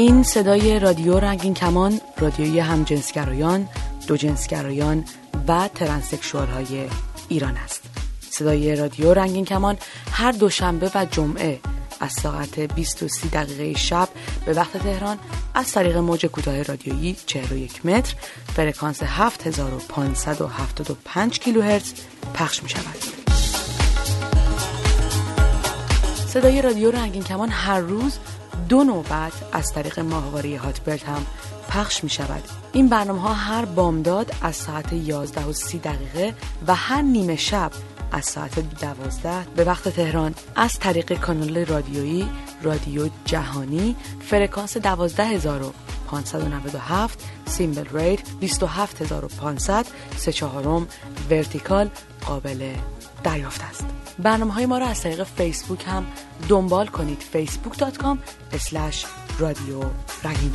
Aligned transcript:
این 0.00 0.22
صدای 0.22 0.78
رادیو 0.78 1.20
رنگین 1.20 1.54
کمان 1.54 2.00
رادیوی 2.18 2.58
همجنسگرایان 2.58 3.68
دو 4.06 4.16
جنسگرایان 4.16 5.04
و 5.48 5.68
ترنسکشوال 5.74 6.46
های 6.46 6.88
ایران 7.28 7.56
است 7.56 7.82
صدای 8.30 8.76
رادیو 8.76 9.14
رنگین 9.14 9.44
کمان 9.44 9.76
هر 10.12 10.32
دوشنبه 10.32 10.90
و 10.94 11.06
جمعه 11.10 11.60
از 12.00 12.12
ساعت 12.12 12.60
20 12.60 13.02
و 13.02 13.08
30 13.08 13.28
دقیقه 13.28 13.78
شب 13.78 14.08
به 14.46 14.52
وقت 14.52 14.76
تهران 14.76 15.18
از 15.54 15.72
طریق 15.72 15.96
موج 15.96 16.26
کوتاه 16.26 16.62
رادیویی 16.62 17.16
41 17.26 17.86
متر 17.86 18.14
فرکانس 18.56 19.02
7575 19.02 21.38
کیلوهرتز 21.38 21.92
پخش 22.34 22.62
می 22.62 22.68
شود. 22.68 22.96
صدای 26.26 26.62
رادیو 26.62 26.90
رنگین 26.90 27.22
کمان 27.22 27.48
هر 27.48 27.80
روز 27.80 28.18
دو 28.70 28.84
نوبت 28.84 29.32
از 29.52 29.72
طریق 29.72 30.00
ماهواره 30.00 30.58
هاتبرد 30.58 31.02
هم 31.02 31.26
پخش 31.68 32.04
می 32.04 32.10
شود. 32.10 32.42
این 32.72 32.88
برنامه 32.88 33.20
ها 33.20 33.34
هر 33.34 33.64
بامداد 33.64 34.32
از 34.42 34.56
ساعت 34.56 34.92
11 34.92 35.44
و 35.44 35.52
30 35.52 35.78
دقیقه 35.78 36.34
و 36.66 36.74
هر 36.74 37.02
نیمه 37.02 37.36
شب 37.36 37.70
از 38.12 38.24
ساعت 38.24 38.80
12 38.80 39.44
به 39.56 39.64
وقت 39.64 39.88
تهران 39.88 40.34
از 40.56 40.78
طریق 40.78 41.20
کانال 41.20 41.64
رادیویی 41.64 42.28
رادیو 42.62 43.08
جهانی 43.24 43.96
فرکانس 44.20 44.76
12597 44.76 47.24
سیمبل 47.46 47.98
ریت 47.98 48.20
27500 48.40 49.86
سه 50.16 50.32
چهارم 50.32 50.86
ورتیکال 51.30 51.90
قابل 52.26 52.74
دریافت 53.22 53.62
است. 53.64 53.86
برنامه 54.18 54.52
های 54.52 54.66
ما 54.66 54.78
را 54.78 54.86
از 54.86 55.02
طریق 55.02 55.24
فیسبوک 55.24 55.84
هم 55.86 56.06
دنبال 56.48 56.86
کنید. 56.86 57.24
facebook.com 57.32 58.18
رادیو 59.38 59.80
رنگین 60.24 60.52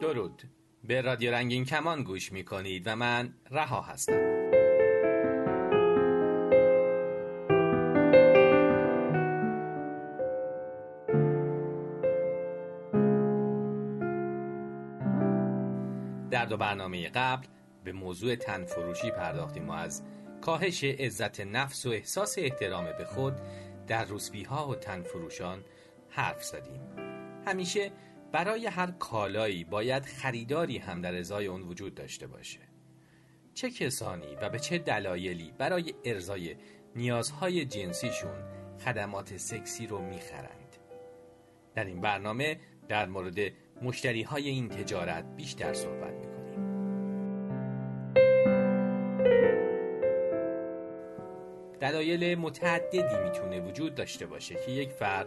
درود. 0.00 0.42
به 0.84 1.00
رادیو 1.00 1.32
رنگین 1.32 1.64
کمان 1.64 2.02
گوش 2.02 2.32
می 2.32 2.44
کنید 2.44 2.82
و 2.86 2.96
من 2.96 3.34
رها 3.50 3.80
هستم. 3.80 4.33
دو 16.54 16.58
برنامه 16.58 17.08
قبل 17.08 17.46
به 17.84 17.92
موضوع 17.92 18.34
تنفروشی 18.34 19.10
پرداختیم 19.10 19.68
و 19.68 19.72
از 19.72 20.02
کاهش 20.40 20.84
عزت 20.84 21.40
نفس 21.40 21.86
و 21.86 21.90
احساس 21.90 22.34
احترام 22.38 22.84
به 22.98 23.04
خود 23.04 23.34
در 23.86 24.04
روسبی 24.04 24.42
ها 24.42 24.68
و 24.68 24.74
تنفروشان 24.74 25.64
حرف 26.08 26.44
زدیم. 26.44 26.80
همیشه 27.46 27.92
برای 28.32 28.66
هر 28.66 28.90
کالایی 28.90 29.64
باید 29.64 30.04
خریداری 30.04 30.78
هم 30.78 31.00
در 31.00 31.14
ازای 31.14 31.46
اون 31.46 31.62
وجود 31.62 31.94
داشته 31.94 32.26
باشه. 32.26 32.60
چه 33.54 33.70
کسانی 33.70 34.36
و 34.42 34.48
به 34.48 34.58
چه 34.58 34.78
دلایلی 34.78 35.52
برای 35.58 35.94
ارزای 36.04 36.56
نیازهای 36.96 37.64
جنسیشون 37.64 38.44
خدمات 38.84 39.36
سکسی 39.36 39.86
رو 39.86 39.98
می‌خرند؟ 39.98 40.76
در 41.74 41.84
این 41.84 42.00
برنامه 42.00 42.56
در 42.88 43.06
مورد 43.06 43.38
مشتری 43.82 44.22
های 44.22 44.48
این 44.48 44.68
تجارت 44.68 45.24
بیشتر 45.36 45.72
صحبت 45.72 46.14
می‌کنیم. 46.14 46.33
دلایل 51.94 52.38
متعددی 52.38 53.24
می‌تونه 53.24 53.60
وجود 53.60 53.94
داشته 53.94 54.26
باشه 54.26 54.54
که 54.54 54.72
یک 54.72 54.90
فرد 54.90 55.26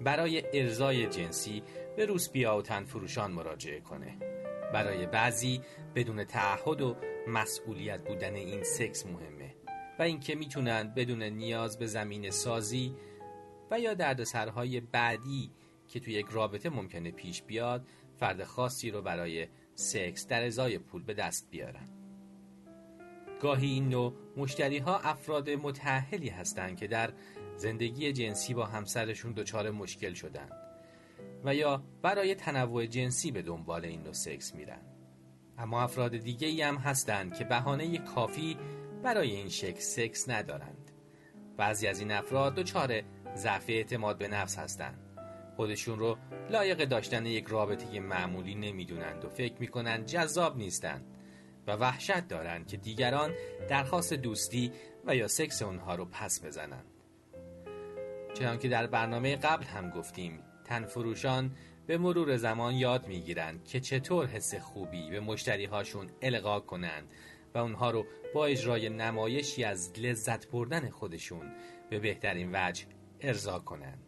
برای 0.00 0.42
ارزای 0.52 1.06
جنسی 1.06 1.62
به 1.96 2.06
روسپیا 2.06 2.56
و 2.56 2.62
تنفروشان 2.62 3.32
مراجعه 3.32 3.80
کنه. 3.80 4.16
برای 4.72 5.06
بعضی 5.06 5.60
بدون 5.94 6.24
تعهد 6.24 6.80
و 6.80 6.96
مسئولیت 7.28 8.04
بودن 8.08 8.34
این 8.34 8.62
سکس 8.62 9.06
مهمه 9.06 9.54
و 9.98 10.02
اینکه 10.02 10.34
می‌تونن 10.34 10.94
بدون 10.96 11.22
نیاز 11.22 11.78
به 11.78 11.86
زمین 11.86 12.30
سازی 12.30 12.94
و 13.70 13.80
یا 13.80 13.94
دردسرهای 13.94 14.80
بعدی 14.80 15.50
که 15.88 16.00
توی 16.00 16.14
یک 16.14 16.26
رابطه 16.30 16.70
ممکنه 16.70 17.10
پیش 17.10 17.42
بیاد 17.42 17.86
فرد 18.16 18.44
خاصی 18.44 18.90
رو 18.90 19.02
برای 19.02 19.48
سکس 19.74 20.26
در 20.26 20.46
ازای 20.46 20.78
پول 20.78 21.02
به 21.02 21.14
دست 21.14 21.50
بیارن. 21.50 21.95
گاهی 23.42 23.66
این 23.66 23.88
نوع 23.88 24.14
مشتری 24.36 24.78
ها 24.78 24.98
افراد 24.98 25.50
متحلی 25.50 26.28
هستند 26.28 26.76
که 26.76 26.86
در 26.86 27.12
زندگی 27.56 28.12
جنسی 28.12 28.54
با 28.54 28.66
همسرشون 28.66 29.32
دچار 29.32 29.70
مشکل 29.70 30.14
شدن 30.14 30.48
و 31.44 31.54
یا 31.54 31.82
برای 32.02 32.34
تنوع 32.34 32.86
جنسی 32.86 33.30
به 33.30 33.42
دنبال 33.42 33.84
این 33.84 34.02
نوع 34.02 34.12
سکس 34.12 34.54
میرن. 34.54 34.80
اما 35.58 35.82
افراد 35.82 36.16
دیگه 36.16 36.48
ای 36.48 36.62
هم 36.62 36.76
هستند 36.76 37.34
که 37.34 37.44
بهانه 37.44 37.98
کافی 37.98 38.56
برای 39.02 39.30
این 39.30 39.48
شکل 39.48 39.80
سکس 39.80 40.28
ندارند. 40.28 40.90
بعضی 41.56 41.86
از 41.86 42.00
این 42.00 42.12
افراد 42.12 42.54
دچار 42.54 43.02
ضعف 43.36 43.64
اعتماد 43.68 44.18
به 44.18 44.28
نفس 44.28 44.58
هستند. 44.58 44.98
خودشون 45.56 45.98
رو 45.98 46.16
لایق 46.50 46.84
داشتن 46.84 47.26
یک 47.26 47.46
رابطه 47.46 48.00
معمولی 48.00 48.54
نمی‌دونند 48.54 49.24
و 49.24 49.28
فکر 49.28 49.54
می‌کنند 49.60 50.06
جذاب 50.06 50.56
نیستند. 50.56 51.15
و 51.66 51.72
وحشت 51.72 52.28
دارند 52.28 52.66
که 52.66 52.76
دیگران 52.76 53.34
درخواست 53.68 54.14
دوستی 54.14 54.72
و 55.04 55.16
یا 55.16 55.28
سکس 55.28 55.62
اونها 55.62 55.94
رو 55.94 56.04
پس 56.04 56.44
بزنند. 56.44 56.84
چنان 58.34 58.58
که 58.58 58.68
در 58.68 58.86
برنامه 58.86 59.36
قبل 59.36 59.64
هم 59.64 59.90
گفتیم 59.90 60.42
تنفروشان 60.64 61.56
به 61.86 61.98
مرور 61.98 62.36
زمان 62.36 62.74
یاد 62.74 63.06
می‌گیرند 63.06 63.64
که 63.64 63.80
چطور 63.80 64.26
حس 64.26 64.54
خوبی 64.54 65.10
به 65.10 65.20
مشتری 65.20 65.64
هاشون 65.64 66.10
القا 66.22 66.60
کنند 66.60 67.10
و 67.54 67.58
اونها 67.58 67.90
رو 67.90 68.06
با 68.34 68.46
اجرای 68.46 68.88
نمایشی 68.88 69.64
از 69.64 69.92
لذت 69.98 70.50
بردن 70.50 70.90
خودشون 70.90 71.52
به 71.90 71.98
بهترین 71.98 72.50
وجه 72.52 72.86
ارضا 73.20 73.58
کنند. 73.58 74.02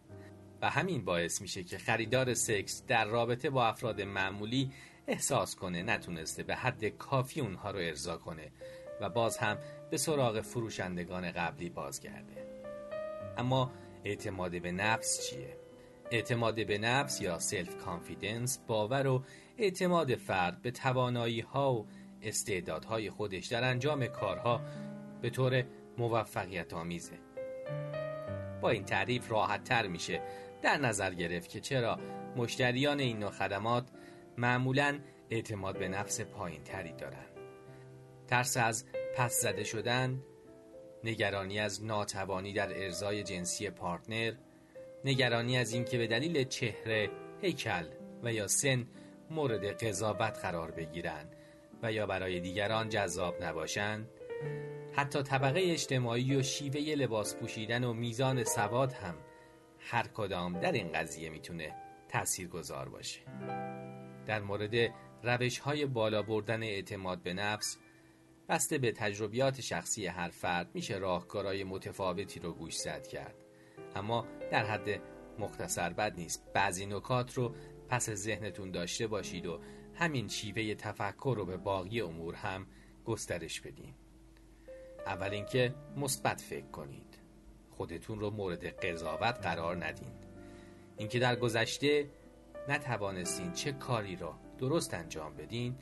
و 0.61 0.69
همین 0.69 1.05
باعث 1.05 1.41
میشه 1.41 1.63
که 1.63 1.77
خریدار 1.77 2.33
سکس 2.33 2.83
در 2.87 3.05
رابطه 3.05 3.49
با 3.49 3.67
افراد 3.67 4.01
معمولی 4.01 4.71
احساس 5.09 5.55
کنه 5.55 5.83
نتونسته 5.83 6.43
به 6.43 6.55
حد 6.55 6.85
کافی 6.85 7.41
اونها 7.41 7.71
رو 7.71 7.79
ارضا 7.79 8.17
کنه 8.17 8.51
و 9.01 9.09
باز 9.09 9.37
هم 9.37 9.57
به 9.89 9.97
سراغ 9.97 10.41
فروشندگان 10.41 11.31
قبلی 11.31 11.69
بازگرده 11.69 12.47
اما 13.37 13.71
اعتماد 14.03 14.61
به 14.61 14.71
نفس 14.71 15.29
چیه؟ 15.29 15.57
اعتماد 16.11 16.67
به 16.67 16.77
نفس 16.77 17.21
یا 17.21 17.39
self-confidence 17.39 18.59
باور 18.67 19.07
و 19.07 19.23
اعتماد 19.57 20.15
فرد 20.15 20.61
به 20.61 20.71
توانایی 20.71 21.39
ها 21.39 21.73
و 21.73 21.87
استعدادهای 22.21 23.09
خودش 23.09 23.45
در 23.45 23.63
انجام 23.63 24.07
کارها 24.07 24.61
به 25.21 25.29
طور 25.29 25.63
موفقیت 25.97 26.73
آمیزه 26.73 27.19
با 28.61 28.69
این 28.69 28.83
تعریف 28.83 29.31
راحت 29.31 29.63
تر 29.63 29.87
میشه 29.87 30.21
در 30.61 30.77
نظر 30.77 31.13
گرفت 31.13 31.49
که 31.49 31.59
چرا 31.59 31.99
مشتریان 32.35 32.99
این 32.99 33.19
نوع 33.19 33.31
خدمات 33.31 33.83
معمولا 34.39 34.99
اعتماد 35.29 35.79
به 35.79 35.87
نفس 35.87 36.21
پایین 36.21 36.63
تری 36.63 36.93
دارن 36.93 37.25
ترس 38.27 38.57
از 38.57 38.85
پس 39.15 39.41
زده 39.41 39.63
شدن 39.63 40.23
نگرانی 41.03 41.59
از 41.59 41.85
ناتوانی 41.85 42.53
در 42.53 42.83
ارزای 42.83 43.23
جنسی 43.23 43.69
پارتنر 43.69 44.33
نگرانی 45.05 45.57
از 45.57 45.73
اینکه 45.73 45.97
به 45.97 46.07
دلیل 46.07 46.43
چهره 46.43 47.09
هیکل 47.41 47.85
و 48.23 48.33
یا 48.33 48.47
سن 48.47 48.87
مورد 49.29 49.83
قضاوت 49.83 50.39
قرار 50.41 50.71
بگیرند 50.71 51.35
و 51.83 51.91
یا 51.91 52.05
برای 52.05 52.39
دیگران 52.39 52.89
جذاب 52.89 53.43
نباشند 53.43 54.09
حتی 54.93 55.23
طبقه 55.23 55.59
اجتماعی 55.63 56.35
و 56.35 56.43
شیوه 56.43 56.79
لباس 56.79 57.35
پوشیدن 57.35 57.83
و 57.83 57.93
میزان 57.93 58.43
سواد 58.43 58.91
هم 58.91 59.15
هر 59.79 60.07
کدام 60.07 60.59
در 60.59 60.71
این 60.71 60.91
قضیه 60.91 61.29
می‌تونه 61.29 61.75
تأثیر 62.09 62.47
گذار 62.47 62.89
باشه. 62.89 63.19
در 64.29 64.41
مورد 64.41 64.93
روش 65.23 65.59
های 65.59 65.85
بالا 65.85 66.21
بردن 66.21 66.63
اعتماد 66.63 67.23
به 67.23 67.33
نفس 67.33 67.77
بسته 68.49 68.77
به 68.77 68.91
تجربیات 68.91 69.61
شخصی 69.61 70.05
هر 70.05 70.29
فرد 70.29 70.69
میشه 70.73 70.97
راهکارهای 70.97 71.63
متفاوتی 71.63 72.39
رو 72.39 72.53
گوش 72.53 72.75
زد 72.75 73.07
کرد. 73.07 73.35
اما 73.95 74.27
در 74.51 74.65
حد 74.65 75.01
مختصر 75.39 75.93
بد 75.93 76.15
نیست. 76.15 76.53
بعضی 76.53 76.85
نکات 76.85 77.33
رو 77.33 77.55
پس 77.87 78.09
ذهنتون 78.09 78.71
داشته 78.71 79.07
باشید 79.07 79.45
و 79.45 79.59
همین 79.95 80.27
شیوه 80.27 80.75
تفکر 80.75 81.33
رو 81.37 81.45
به 81.45 81.57
باقی 81.57 82.01
امور 82.01 82.35
هم 82.35 82.67
گسترش 83.05 83.61
بدین. 83.61 83.93
اول 85.05 85.29
اینکه 85.29 85.75
مثبت 85.97 86.41
فکر 86.41 86.67
کنید. 86.67 87.19
خودتون 87.69 88.19
رو 88.19 88.29
مورد 88.29 88.65
قضاوت 88.65 89.39
قرار 89.41 89.85
ندین. 89.85 90.11
اینکه 90.97 91.19
در 91.19 91.35
گذشته 91.35 92.09
نتوانستین 92.69 93.51
چه 93.51 93.71
کاری 93.71 94.15
را 94.15 94.39
درست 94.57 94.93
انجام 94.93 95.35
بدین 95.35 95.75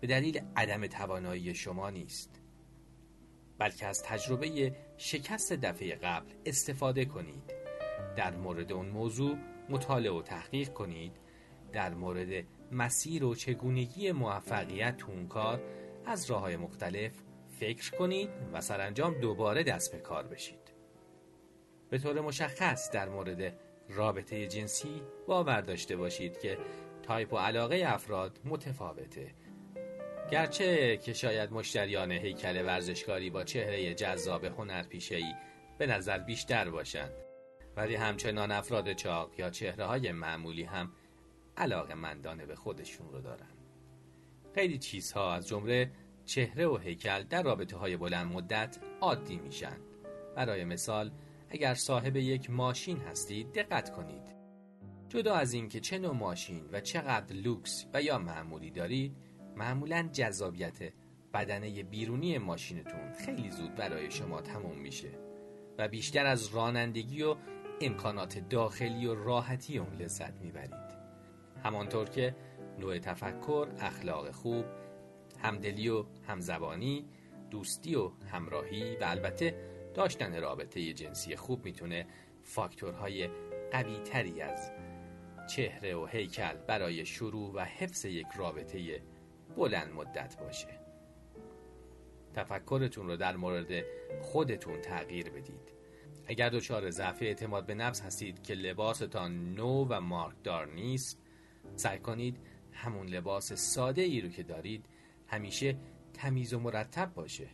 به 0.00 0.06
دلیل 0.06 0.40
عدم 0.56 0.86
توانایی 0.86 1.54
شما 1.54 1.90
نیست. 1.90 2.42
بلکه 3.58 3.86
از 3.86 4.02
تجربه 4.02 4.76
شکست 4.96 5.52
دفعه 5.52 5.94
قبل 5.94 6.26
استفاده 6.46 7.04
کنید. 7.04 7.42
در 8.16 8.36
مورد 8.36 8.72
اون 8.72 8.88
موضوع 8.88 9.36
مطالعه 9.68 10.12
و 10.12 10.22
تحقیق 10.22 10.72
کنید. 10.72 11.12
در 11.72 11.94
مورد 11.94 12.44
مسیر 12.72 13.24
و 13.24 13.34
چگونگی 13.34 14.12
موفقیت 14.12 14.96
تو 14.96 15.12
اون 15.12 15.28
کار 15.28 15.62
از 16.06 16.30
راه 16.30 16.40
های 16.40 16.56
مختلف 16.56 17.12
فکر 17.60 17.96
کنید 17.96 18.30
و 18.52 18.60
سرانجام 18.60 19.14
دوباره 19.14 19.62
دست 19.62 19.92
به 19.92 19.98
کار 19.98 20.26
بشید. 20.26 20.72
به 21.90 21.98
طور 21.98 22.20
مشخص 22.20 22.90
در 22.90 23.08
مورد 23.08 23.67
رابطه 23.88 24.46
جنسی 24.46 25.02
باور 25.26 25.60
داشته 25.60 25.96
باشید 25.96 26.38
که 26.38 26.58
تایپ 27.02 27.32
و 27.32 27.36
علاقه 27.36 27.82
افراد 27.86 28.40
متفاوته. 28.44 29.34
گرچه 30.30 30.96
که 30.96 31.12
شاید 31.12 31.52
مشتریان 31.52 32.12
هیکل 32.12 32.64
ورزشکاری 32.66 33.30
با 33.30 33.44
چهره 33.44 33.94
جذاب 33.94 34.44
هنرپیشه‌ای 34.44 35.34
به 35.78 35.86
نظر 35.86 36.18
بیشتر 36.18 36.70
باشند. 36.70 37.12
ولی 37.76 37.94
همچنان 37.94 38.50
افراد 38.50 38.92
چاق 38.92 39.30
یا 39.38 39.50
چهره 39.50 39.84
های 39.84 40.12
معمولی 40.12 40.62
هم 40.62 40.92
علاقه 41.56 41.94
مندانه 41.94 42.46
به 42.46 42.54
خودشون 42.54 43.12
رو 43.12 43.20
دارن. 43.20 43.48
خیلی 44.54 44.78
چیزها 44.78 45.34
از 45.34 45.48
جمله 45.48 45.90
چهره 46.24 46.66
و 46.66 46.76
هیکل 46.76 47.22
در 47.22 47.42
رابطه 47.42 47.76
های 47.76 47.96
بلند 47.96 48.32
مدت 48.32 48.78
عادی 49.00 49.36
میشن. 49.36 49.76
برای 50.36 50.64
مثال 50.64 51.10
اگر 51.50 51.74
صاحب 51.74 52.16
یک 52.16 52.50
ماشین 52.50 52.98
هستید 52.98 53.52
دقت 53.52 53.90
کنید. 53.92 54.36
جدا 55.08 55.34
از 55.34 55.52
اینکه 55.52 55.80
چه 55.80 55.98
نوع 55.98 56.14
ماشین 56.14 56.68
و 56.72 56.80
چقدر 56.80 57.36
لوکس 57.36 57.86
و 57.94 58.02
یا 58.02 58.18
معمولی 58.18 58.70
دارید 58.70 59.16
معمولا 59.56 60.08
جذابیت 60.12 60.92
بدنه 61.34 61.82
بیرونی 61.82 62.38
ماشینتون 62.38 63.12
خیلی 63.12 63.50
زود 63.50 63.74
برای 63.74 64.10
شما 64.10 64.40
تموم 64.40 64.78
میشه 64.78 65.10
و 65.78 65.88
بیشتر 65.88 66.26
از 66.26 66.46
رانندگی 66.46 67.22
و 67.22 67.36
امکانات 67.80 68.48
داخلی 68.48 69.06
و 69.06 69.14
راحتی 69.14 69.78
اون 69.78 69.94
لذت 69.96 70.32
می‌برید. 70.40 70.98
همانطور 71.64 72.08
که 72.08 72.36
نوع 72.78 72.98
تفکر، 72.98 73.68
اخلاق 73.80 74.30
خوب، 74.30 74.64
همدلی 75.42 75.88
و 75.88 76.04
همزبانی، 76.28 77.04
دوستی 77.50 77.94
و 77.94 78.10
همراهی 78.32 78.96
و 78.96 79.04
البته 79.04 79.67
داشتن 79.98 80.40
رابطه 80.40 80.92
جنسی 80.92 81.36
خوب 81.36 81.64
می‌تونه 81.64 82.06
فاکتورهای 82.42 83.28
قوی 83.72 83.98
تری 83.98 84.40
از 84.40 84.72
چهره 85.50 85.96
و 85.96 86.06
هیکل 86.06 86.56
برای 86.56 87.06
شروع 87.06 87.54
و 87.54 87.64
حفظ 87.64 88.04
یک 88.04 88.26
رابطه 88.36 89.02
بلند 89.56 89.92
مدت 89.92 90.36
باشه. 90.40 90.80
تفکرتون 92.34 93.06
رو 93.06 93.16
در 93.16 93.36
مورد 93.36 93.84
خودتون 94.22 94.80
تغییر 94.80 95.30
بدید. 95.30 95.72
اگر 96.26 96.48
دچار 96.48 96.90
ضعف 96.90 97.22
اعتماد 97.22 97.66
به 97.66 97.74
نفس 97.74 98.00
هستید 98.00 98.42
که 98.42 98.54
لباستان 98.54 99.54
نو 99.54 99.86
و 99.88 100.00
مارکدار 100.00 100.72
نیست 100.72 101.22
سعی 101.76 101.98
کنید 101.98 102.36
همون 102.72 103.06
لباس 103.06 103.52
ساده 103.52 104.02
ای 104.02 104.20
رو 104.20 104.28
که 104.28 104.42
دارید 104.42 104.86
همیشه 105.26 105.76
تمیز 106.14 106.54
و 106.54 106.60
مرتب 106.60 107.14
باشه. 107.14 107.48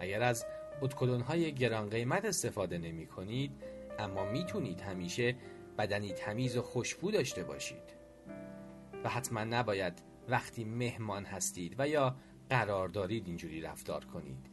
اگر 0.00 0.22
از 0.22 0.46
اتکلون 0.80 1.20
های 1.20 1.54
گران 1.54 1.90
قیمت 1.90 2.24
استفاده 2.24 2.78
نمی 2.78 3.06
کنید 3.06 3.52
اما 3.98 4.24
می‌تونید 4.24 4.80
همیشه 4.80 5.34
بدنی 5.78 6.12
تمیز 6.12 6.56
و 6.56 6.62
خوشبو 6.62 7.10
داشته 7.10 7.44
باشید. 7.44 8.02
و 9.04 9.08
حتما 9.08 9.44
نباید 9.44 10.02
وقتی 10.28 10.64
مهمان 10.64 11.24
هستید 11.24 11.74
و 11.78 11.88
یا 11.88 12.16
قرار 12.50 12.88
دارید 12.88 13.26
اینجوری 13.26 13.60
رفتار 13.60 14.04
کنید. 14.04 14.46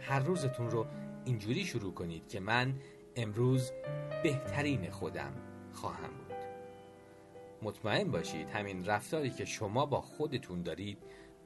هر 0.00 0.20
روزتون 0.20 0.70
رو 0.70 0.86
اینجوری 1.24 1.64
شروع 1.64 1.94
کنید 1.94 2.28
که 2.28 2.40
من 2.40 2.74
امروز 3.16 3.72
بهترین 4.22 4.90
خودم 4.90 5.32
خواهم 5.72 6.08
بود. 6.08 6.36
مطمئن 7.62 8.10
باشید 8.10 8.48
همین 8.48 8.84
رفتاری 8.84 9.30
که 9.30 9.44
شما 9.44 9.86
با 9.86 10.00
خودتون 10.00 10.62
دارید 10.62 10.98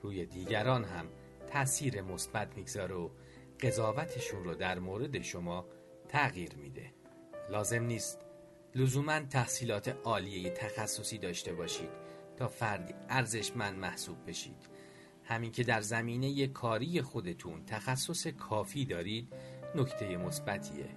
روی 0.03 0.27
دیگران 0.27 0.85
هم 0.85 1.07
تاثیر 1.47 2.03
مثبت 2.03 2.57
می‌گذاره 2.57 2.95
و 2.95 3.09
قضاوتشون 3.61 4.45
رو 4.45 4.55
در 4.55 4.79
مورد 4.79 5.23
شما 5.23 5.67
تغییر 6.09 6.55
میده. 6.57 6.93
لازم 7.51 7.83
نیست 7.83 8.19
لزوما 8.75 9.21
تحصیلات 9.21 9.89
عالیه 10.05 10.51
تخصصی 10.51 11.19
داشته 11.19 11.53
باشید 11.53 11.91
تا 12.37 12.49
فردی 12.49 12.95
ارزشمند 13.09 13.79
محسوب 13.79 14.17
بشید. 14.27 14.69
همین 15.25 15.53
که 15.53 15.65
در 15.65 15.81
زمینه 15.81 16.47
کاری 16.47 17.03
خودتون 17.03 17.65
تخصص 17.65 18.27
کافی 18.27 18.85
دارید 18.85 19.33
نکته 19.75 20.17
مثبتیه. 20.17 20.89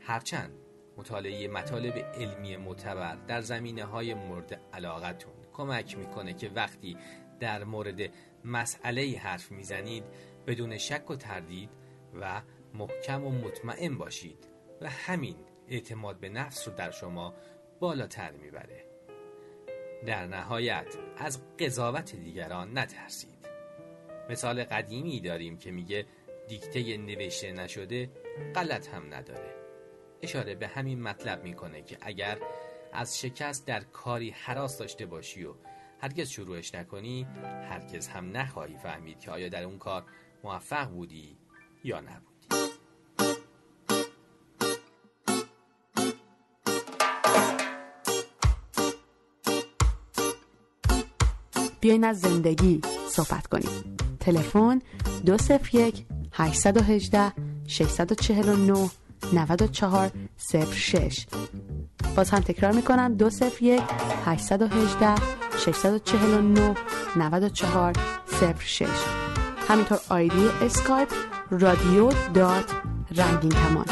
هرچند 0.00 0.52
مطالعه 0.96 1.48
مطالب 1.48 1.98
علمی 1.98 2.56
معتبر 2.56 3.16
در 3.16 3.40
زمینه 3.40 3.84
های 3.84 4.14
مورد 4.14 4.60
علاقتون 4.72 5.32
کمک 5.52 5.98
می‌کنه 5.98 6.34
که 6.34 6.48
وقتی 6.48 6.96
در 7.40 7.64
مورد 7.64 8.00
مسئله 8.44 9.18
حرف 9.18 9.52
می‌زنید 9.52 10.04
بدون 10.46 10.78
شک 10.78 11.10
و 11.10 11.16
تردید 11.16 11.70
و 12.20 12.42
محکم 12.74 13.24
و 13.24 13.30
مطمئن 13.30 13.98
باشید 13.98 14.48
و 14.80 14.90
همین 14.90 15.36
اعتماد 15.68 16.20
به 16.20 16.28
نفس 16.28 16.68
رو 16.68 16.74
در 16.74 16.90
شما 16.90 17.34
بالاتر 17.80 18.30
می‌بره. 18.30 18.84
در 20.06 20.26
نهایت 20.26 20.94
از 21.16 21.56
قضاوت 21.58 22.16
دیگران 22.16 22.78
نترسید. 22.78 23.48
مثال 24.30 24.64
قدیمی 24.64 25.20
داریم 25.20 25.58
که 25.58 25.70
میگه 25.70 26.06
دیکته 26.48 26.96
نوشته 26.96 27.52
نشده 27.52 28.10
غلط 28.54 28.88
هم 28.88 29.14
نداره. 29.14 29.54
اشاره 30.22 30.54
به 30.54 30.68
همین 30.68 31.02
مطلب 31.02 31.44
می‌کنه 31.44 31.82
که 31.82 31.98
اگر 32.00 32.38
از 32.92 33.20
شکست 33.20 33.66
در 33.66 33.80
کاری 33.80 34.30
حراس 34.30 34.78
داشته 34.78 35.06
باشی 35.06 35.44
و 35.44 35.54
هرگز 36.00 36.30
شروعش 36.30 36.74
نکنی 36.74 37.26
هرگز 37.44 38.08
هم 38.08 38.36
نخواهی 38.36 38.76
فهمید 38.76 39.20
که 39.20 39.30
آیا 39.30 39.48
در 39.48 39.62
اون 39.62 39.78
کار 39.78 40.04
موفق 40.44 40.88
بودی 40.88 41.36
یا 41.84 42.00
نبودی. 42.00 42.70
بیاین 51.80 52.04
از 52.04 52.20
زندگی 52.20 52.80
صحبت 53.08 53.46
کنیم. 53.46 53.96
تلفن 54.20 54.78
201 55.26 56.06
818 56.32 57.32
649 57.66 58.90
94 59.32 60.10
06 60.72 61.26
باز 62.16 62.30
هم 62.30 62.40
تکرار 62.40 62.72
می‌کنم 62.72 63.14
201 63.14 63.82
818 64.24 65.14
649 65.58 66.74
94 67.16 67.92
06 68.58 69.19
همینطور 69.70 69.98
ID 70.08 70.48
اسکایپ 70.62 71.08
رادیو 71.50 72.10
dot 72.34 72.64
رنگین 73.16 73.50
کمان. 73.50 73.84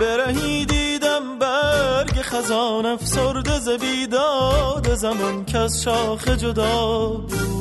به 0.00 0.26
رهی 0.26 0.66
دیدم 0.66 1.38
برگ 1.38 2.22
خزان 2.22 2.86
افسرده 2.86 3.58
ز 3.58 3.85
بیداد 3.85 4.94
زمان 4.94 5.44
که 5.44 5.58
از 5.58 5.82
شاخ 5.82 6.28
جدا 6.28 7.08
بود. 7.08 7.56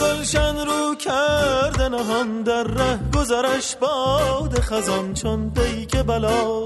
گلشن 0.00 0.56
رو 0.66 0.94
کرده 0.94 1.67
نهان 1.88 2.42
در 2.42 2.62
ره 2.62 2.98
گذرش 3.16 3.76
باد 3.76 4.60
خزان 4.60 5.14
چون 5.14 5.50
پیک 5.50 5.96
بلا 5.96 6.62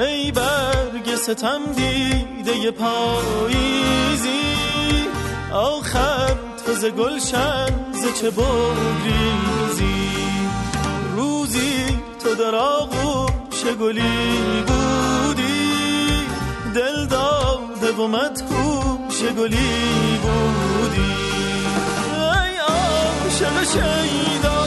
ای 0.00 0.32
برگ 0.32 1.14
ستم 1.16 1.60
دیده 1.72 2.70
پاییزی 2.70 4.42
آخر 5.52 6.36
تو 6.66 6.72
ز 6.72 6.84
گلشن 6.84 7.92
ز 7.92 8.20
چه 8.20 8.30
بگریزی. 8.30 9.91
در 12.34 12.54
آغوش 12.54 13.64
گلی 13.80 14.62
بودی؟ 14.66 16.26
دل 16.74 17.06
داده 17.06 17.92
و 17.92 18.06
مدهوش 18.08 19.22
گلی 19.22 20.18
بودی؟ 20.22 21.14
ای 22.10 22.56
عاشق 22.56 23.64
شیدا 23.64 24.66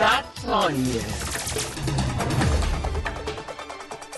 صد 0.00 0.24
ثانیه. 0.46 1.00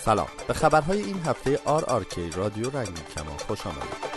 سلام. 0.05 0.27
به 0.47 0.53
خبرهای 0.53 1.01
این 1.01 1.19
هفته 1.25 1.59
آر 1.65 1.85
آر 1.85 2.03
کی 2.03 2.29
رادیو 2.35 2.69
رنگین 2.69 3.03
کمان 3.15 3.37
خوش 3.47 3.67
آمدید. 3.67 4.13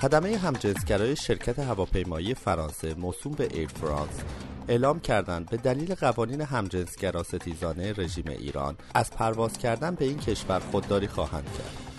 خدمه 0.00 0.36
همجنسگرای 0.36 1.16
شرکت 1.16 1.58
هواپیمایی 1.58 2.34
فرانسه 2.34 2.94
موسوم 2.94 3.32
به 3.32 3.48
ایر 3.50 3.68
فرانس 3.68 4.20
اعلام 4.68 5.00
کردند 5.00 5.50
به 5.50 5.56
دلیل 5.56 5.94
قوانین 5.94 6.40
همجنسگرا 6.40 7.22
ستیزانه 7.22 7.92
رژیم 7.92 8.24
ایران 8.28 8.76
از 8.94 9.10
پرواز 9.10 9.58
کردن 9.58 9.94
به 9.94 10.04
این 10.04 10.18
کشور 10.18 10.58
خودداری 10.58 11.08
خواهند 11.08 11.44
کرد. 11.44 11.89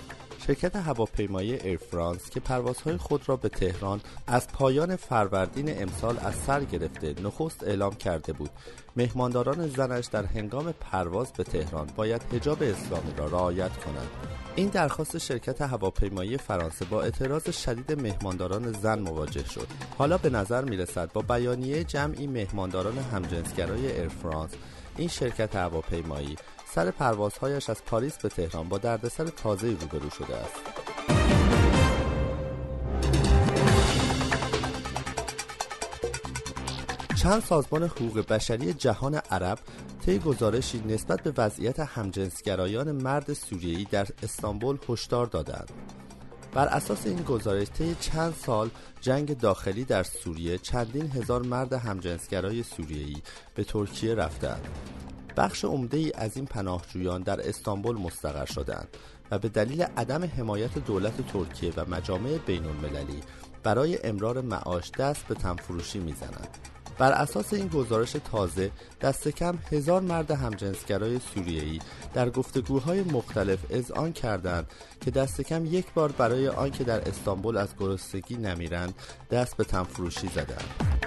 شرکت 0.52 0.76
هواپیمایی 0.76 1.54
ایر 1.54 1.78
فرانس 1.78 2.30
که 2.30 2.40
پروازهای 2.40 2.98
خود 2.98 3.30
را 3.30 3.36
به 3.36 3.50
تهران 3.50 4.02
از 4.28 4.48
پایان 4.48 4.96
فروردین 4.96 5.82
امسال 5.82 6.20
از 6.20 6.36
سر 6.36 6.64
گرفته 6.64 7.16
نخست 7.24 7.64
اعلام 7.64 7.96
کرده 7.96 8.34
بود. 8.34 8.50
مهمانداران 8.96 9.68
زنش 9.68 10.06
در 10.06 10.26
هنگام 10.26 10.72
پرواز 10.72 11.34
به 11.34 11.44
تهران 11.44 11.88
باید 11.96 12.22
حجاب 12.34 12.64
اسلامی 12.64 13.14
را 13.18 13.26
رعایت 13.26 13.78
کنند. 13.78 14.10
این 14.56 14.68
درخواست 14.68 15.18
شرکت 15.18 15.62
هواپیمایی 15.62 16.38
فرانسه 16.38 16.86
با 16.86 17.02
اعتراض 17.02 17.50
شدید 17.50 18.02
مهمانداران 18.02 18.72
زن 18.72 19.00
مواجه 19.00 19.46
شد. 19.46 19.68
حالا 19.98 20.18
به 20.18 20.30
نظر 20.30 20.64
می 20.64 20.78
رسد 20.78 21.12
با 21.14 21.22
بیانیه 21.22 21.84
جمعی 21.84 22.28
مهمانداران 22.28 22.98
همجنسگرای 22.98 23.92
ایر 23.92 24.08
فرانس 24.08 24.52
این 24.98 25.08
شرکت 25.08 25.56
هواپیمایی 25.56 26.36
سر 26.76 26.92
پروازهایش 26.92 27.70
از 27.70 27.86
پاریس 27.86 28.18
به 28.18 28.30
تهران 28.30 28.70
با 28.70 28.78
دردسر 28.78 29.26
تازه 29.26 29.68
روبرو 29.68 30.10
شده 30.10 30.36
است 30.36 30.56
چند 37.22 37.42
سازمان 37.42 37.84
حقوق 37.84 38.28
بشری 38.28 38.74
جهان 38.74 39.16
عرب 39.16 39.60
طی 40.06 40.20
گزارشی 40.20 40.84
نسبت 40.88 41.22
به 41.24 41.34
وضعیت 41.38 41.80
همجنسگرایان 41.80 42.92
مرد 42.92 43.34
سوریه‌ای 43.34 43.88
در 43.92 44.08
استانبول 44.24 44.78
هشدار 44.90 45.26
دادند. 45.26 45.72
بر 46.54 46.68
اساس 46.68 47.06
این 47.06 47.22
گزارش 47.22 47.68
طی 47.68 47.96
چند 48.00 48.34
سال 48.46 48.70
جنگ 49.02 49.38
داخلی 49.38 49.84
در 49.84 50.04
سوریه 50.04 50.58
چندین 50.58 51.12
هزار 51.12 51.42
مرد 51.42 51.74
همجنسگرای 51.74 52.64
سوریه‌ای 52.64 53.22
به 53.56 53.64
ترکیه 53.64 54.16
رفتند. 54.16 54.68
بخش 55.38 55.66
عمده 55.66 55.98
ای 55.98 56.12
از 56.16 56.36
این 56.36 56.46
پناهجویان 56.46 57.22
در 57.22 57.50
استانبول 57.50 57.98
مستقر 57.98 58.46
شدند 58.46 58.88
و 59.32 59.40
به 59.40 59.50
دلیل 59.50 59.82
عدم 59.82 60.24
حمایت 60.24 60.78
دولت 60.78 61.28
ترکیه 61.34 61.74
و 61.78 61.90
مجامع 61.90 62.38
بین 62.38 62.66
المللی 62.66 63.22
برای 63.64 64.00
امرار 64.04 64.42
معاش 64.42 64.92
دست 64.92 65.28
به 65.28 65.36
تنفروشی 65.36 66.00
می‌زنند. 66.00 66.58
بر 66.98 67.12
اساس 67.12 67.54
این 67.54 67.68
گزارش 67.68 68.12
تازه 68.12 68.72
دست 69.02 69.28
کم 69.28 69.58
هزار 69.72 70.02
مرد 70.02 70.32
همجنسگرای 70.32 71.20
سوریه‌ای 71.20 71.80
در 72.14 72.30
گفتگوهای 72.30 73.02
مختلف 73.02 73.60
اذعان 73.70 74.14
کردند 74.14 74.68
که 75.02 75.12
دست 75.12 75.42
کم 75.42 75.66
یک 75.66 75.94
بار 75.94 76.12
برای 76.12 76.48
آنکه 76.48 76.84
در 76.84 77.10
استانبول 77.10 77.58
از 77.58 77.70
گرسنگی 77.80 78.38
نمیرند 78.38 78.94
دست 79.32 79.58
به 79.58 79.64
تنفروشی 79.64 80.28
زدند. 80.28 81.02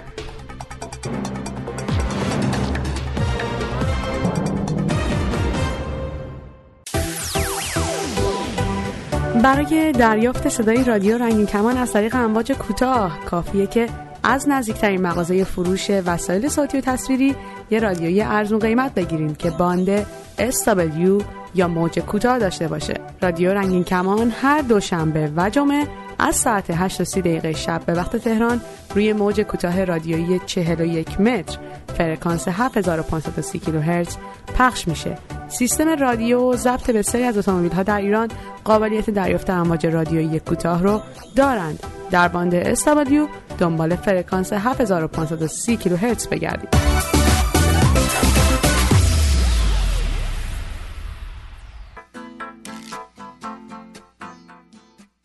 برای 9.45 9.91
دریافت 9.91 10.49
صدای 10.49 10.83
رادیو 10.83 11.17
رنگین 11.17 11.45
کمان 11.45 11.77
از 11.77 11.93
طریق 11.93 12.15
امواج 12.15 12.51
کوتاه 12.51 13.19
کافیه 13.25 13.67
که 13.67 13.89
از 14.23 14.49
نزدیکترین 14.49 15.01
مغازه 15.01 15.43
فروش 15.43 15.89
وسایل 15.89 16.47
صوتی 16.47 16.77
و 16.77 16.81
تصویری 16.81 17.35
یه 17.69 17.79
رادیوی 17.79 18.21
ارزون 18.21 18.59
قیمت 18.59 18.93
بگیرید 18.93 19.37
که 19.37 19.49
باند 19.49 20.03
SW 20.39 21.23
یا 21.55 21.67
موج 21.67 21.99
کوتاه 21.99 22.39
داشته 22.39 22.67
باشه 22.67 22.93
رادیو 23.21 23.53
رنگین 23.53 23.83
کمان 23.83 24.33
هر 24.41 24.61
دوشنبه 24.61 25.31
و 25.35 25.49
جمعه 25.49 25.87
از 26.19 26.35
ساعت 26.35 26.65
8 26.69 26.97
تا 26.97 27.03
30 27.03 27.21
دقیقه 27.21 27.53
شب 27.53 27.81
به 27.85 27.93
وقت 27.93 28.15
تهران 28.15 28.61
روی 28.95 29.13
موج 29.13 29.41
کوتاه 29.41 29.85
رادیویی 29.85 30.39
41 30.45 31.21
متر 31.21 31.57
فرکانس 31.97 32.47
7530 32.47 33.59
کیلوهرتز 33.59 34.17
پخش 34.57 34.87
میشه. 34.87 35.17
سیستم 35.47 35.99
رادیو 35.99 36.55
ضبط 36.55 36.89
بسیاری 36.89 37.27
از 37.27 37.37
اتومبیل 37.37 37.71
ها 37.71 37.83
در 37.83 37.97
ایران 37.97 38.31
قابلیت 38.63 39.09
دریافت 39.09 39.49
امواج 39.49 39.85
رادیویی 39.85 40.39
کوتاه 40.39 40.83
رو 40.83 41.01
دارند. 41.35 41.83
در 42.11 42.27
باند 42.27 42.73
SW 42.75 43.29
دنبال 43.57 43.95
فرکانس 43.95 44.53
7530 44.53 45.77
کیلوهرتز 45.77 46.27
بگردید. 46.27 46.69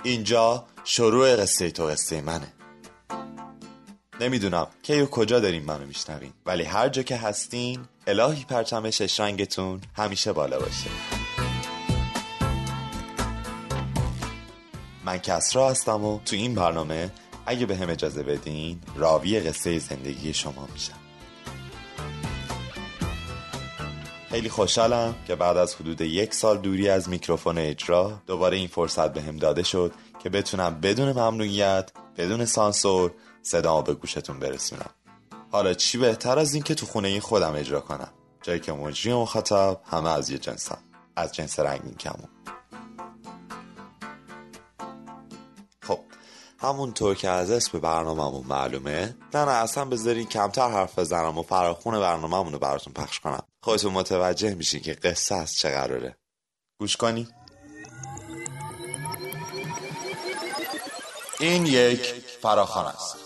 اینجا 0.04 0.64
شروع 0.84 1.36
قصه 1.36 1.70
تو 1.70 1.84
قصه 1.84 2.20
منه 2.20 2.52
نمی‌دونم 4.20 4.66
کی 4.82 5.00
و 5.00 5.06
کجا 5.06 5.40
داریم 5.40 5.62
منو 5.64 5.86
میشنوین 5.86 6.32
ولی 6.46 6.64
هر 6.64 6.88
جا 6.88 7.02
که 7.02 7.16
هستین 7.16 7.80
الهی 8.10 8.44
پرچم 8.44 8.90
شش 8.90 9.20
رنگتون 9.20 9.80
همیشه 9.96 10.32
بالا 10.32 10.58
باشه. 10.58 10.90
من 15.04 15.18
کسرا 15.18 15.70
هستم 15.70 16.04
و 16.04 16.20
تو 16.24 16.36
این 16.36 16.54
برنامه 16.54 17.10
اگه 17.46 17.66
به 17.66 17.76
هم 17.76 17.90
اجازه 17.90 18.22
بدین 18.22 18.80
راوی 18.96 19.40
قصه 19.40 19.78
زندگی 19.78 20.34
شما 20.34 20.68
میشم. 20.72 20.92
خیلی 24.30 24.48
خوشحالم 24.48 25.14
که 25.26 25.34
بعد 25.34 25.56
از 25.56 25.74
حدود 25.74 26.00
یک 26.00 26.34
سال 26.34 26.58
دوری 26.58 26.88
از 26.88 27.08
میکروفون 27.08 27.58
اجرا 27.58 28.22
دوباره 28.26 28.56
این 28.56 28.68
فرصت 28.68 29.12
به 29.12 29.22
هم 29.22 29.36
داده 29.36 29.62
شد 29.62 29.92
که 30.22 30.28
بتونم 30.28 30.80
بدون 30.80 31.12
ممنوعیت 31.12 31.90
بدون 32.16 32.44
سانسور 32.44 33.12
صدامو 33.42 33.82
به 33.82 33.94
گوشتون 33.94 34.38
برسونم. 34.38 34.90
حالا 35.52 35.74
چی 35.74 35.98
بهتر 35.98 36.38
از 36.38 36.54
این 36.54 36.62
که 36.62 36.74
تو 36.74 36.86
خونه 36.86 37.08
این 37.08 37.20
خودم 37.20 37.54
اجرا 37.56 37.80
کنم. 37.80 38.12
جایی 38.42 38.60
که 38.60 38.72
مجری 38.72 39.12
و 39.12 39.20
مخاطب 39.20 39.80
همه 39.84 40.10
از 40.10 40.30
یه 40.30 40.38
جنسم. 40.38 40.78
از 41.16 41.32
جنس 41.32 41.60
رنگین 41.60 41.94
کمون. 41.94 42.28
خب 45.82 46.00
همونطور 46.58 47.14
که 47.14 47.28
از 47.28 47.50
اسم 47.50 47.78
برنامهمون 47.78 48.46
معلومه 48.46 49.16
نه 49.34 49.44
نه 49.44 49.50
اصلا 49.50 49.84
بذارین 49.84 50.26
کمتر 50.26 50.70
حرف 50.70 50.98
بزنم 50.98 51.38
و 51.38 51.42
فراخون 51.42 52.00
برنامهمون 52.00 52.52
رو 52.52 52.58
براتون 52.58 52.92
پخش 52.92 53.20
کنم. 53.20 53.42
خودتون 53.62 53.92
متوجه 53.92 54.54
میشین 54.54 54.80
که 54.80 54.92
قصه 54.92 55.34
از 55.34 55.54
چه 55.54 55.70
قراره. 55.70 56.16
گوش 56.80 56.96
کنی 56.96 57.28
این 61.40 61.66
یک 61.66 62.14
فراخان 62.42 62.86
است. 62.86 63.19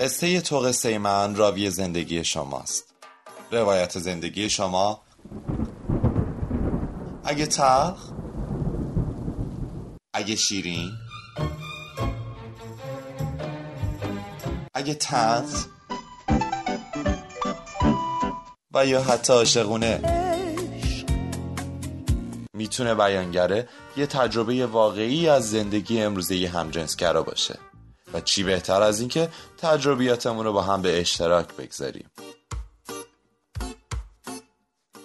قصه 0.00 0.40
تو 0.40 0.58
قصه 0.58 0.98
من 0.98 1.34
راوی 1.34 1.70
زندگی 1.70 2.24
شماست. 2.24 2.94
روایت 3.52 3.98
زندگی 3.98 4.50
شما. 4.50 5.02
اگه 7.24 7.46
تلخ 7.46 8.10
اگه 10.14 10.36
شیرین 10.36 10.90
اگه 14.74 14.94
تنز 14.94 15.64
و 18.74 18.86
یا 18.86 19.02
حتی 19.02 19.32
عاشقونه. 19.32 20.00
می‌تونه 22.54 22.94
بیانگره 22.94 23.68
یه 23.96 24.06
تجربه 24.06 24.66
واقعی 24.66 25.28
از 25.28 25.50
زندگی 25.50 26.02
امروزه 26.02 26.48
همجنسگرا 26.48 27.22
باشه. 27.22 27.69
و 28.14 28.20
چی 28.20 28.42
بهتر 28.42 28.82
از 28.82 29.00
اینکه 29.00 29.28
تجربیاتمون 29.58 30.44
رو 30.44 30.52
با 30.52 30.62
هم 30.62 30.82
به 30.82 31.00
اشتراک 31.00 31.54
بگذاریم. 31.54 32.10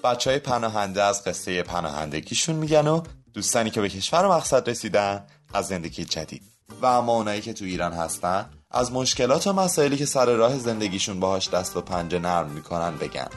بچه 0.04 0.30
های 0.30 0.40
پناهنده 0.40 1.04
از 1.04 1.24
قصه 1.24 1.64
پناهندگیشون 1.64 2.56
میگن 2.56 2.88
و 2.88 3.02
دوستانی 3.34 3.70
که 3.70 3.82
به 3.82 3.90
کشور 3.90 4.28
مقصد 4.28 4.70
رسیدن 4.70 5.28
از 5.54 5.68
زندگی 5.68 6.06
جدید 6.06 6.44
و 6.82 6.86
اما 6.86 7.14
اونایی 7.14 7.42
که 7.42 7.54
تو 7.54 7.66
ایران 7.66 7.94
هستن 7.94 8.50
از 8.72 8.92
مشکلات 8.92 9.48
و 9.48 9.54
مسائلی 9.54 9.98
که 9.98 10.06
سر 10.06 10.26
راه 10.26 10.58
زندگیشون 10.58 11.20
باهاش 11.20 11.50
دست 11.50 11.78
و 11.78 11.82
پنجه 11.82 12.20
نرم 12.20 12.50
می‌کنن 12.50 12.98
بگن. 12.98 13.30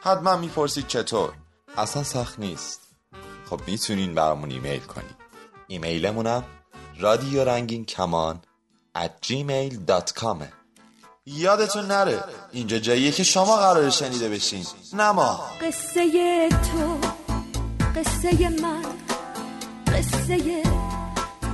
حتما 0.00 0.36
می‌پرسید 0.36 0.86
چطور؟ 0.86 1.32
اصلا 1.76 2.02
سخت 2.02 2.38
نیست. 2.38 2.80
خب 3.50 3.60
می‌تونین 3.66 4.14
برامون 4.14 4.50
ایمیل 4.50 4.80
کنید 4.80 5.16
ایمیلمونم 5.68 6.44
رادیو 6.98 7.44
رنگین 7.44 7.84
کمان 7.84 8.40
at 8.94 9.26
gmail.com 9.26 10.44
یادتون 11.26 11.86
نره 11.86 12.24
اینجا 12.52 12.78
جاییه 12.78 13.12
که 13.12 13.22
شما 13.24 13.56
قرار 13.56 13.90
شنیده 13.90 14.28
بشین. 14.28 14.64
نه 14.92 15.12
ما. 15.12 15.40
قصه 15.60 16.48
تو 16.48 16.98
قصه 17.96 18.48
من 18.48 18.84
قصه 19.86 20.62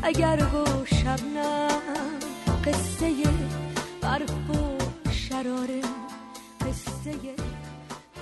اگر 0.02 0.44
و 0.54 0.86
شبنم 0.86 1.68
قصه 2.64 3.12
برف 4.02 4.50
و 4.50 4.78
شراره 5.12 5.80
قصه 6.60 7.14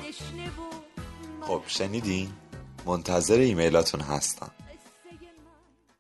دشنه 0.09 0.49
و 0.49 1.47
خب 1.47 1.63
شنیدین؟ 1.67 2.33
منتظر 2.87 3.39
ایمیلاتون 3.39 4.01
هستم. 4.01 4.51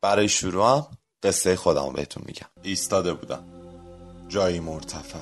برای 0.00 0.28
شروع 0.28 0.76
هم 0.76 0.87
قصه 1.22 1.56
خودم 1.56 1.92
بهتون 1.92 2.22
میگم. 2.26 2.46
ایستاده 2.62 3.12
بودم. 3.12 3.44
جایی 4.28 4.60
مرتفع. 4.60 5.18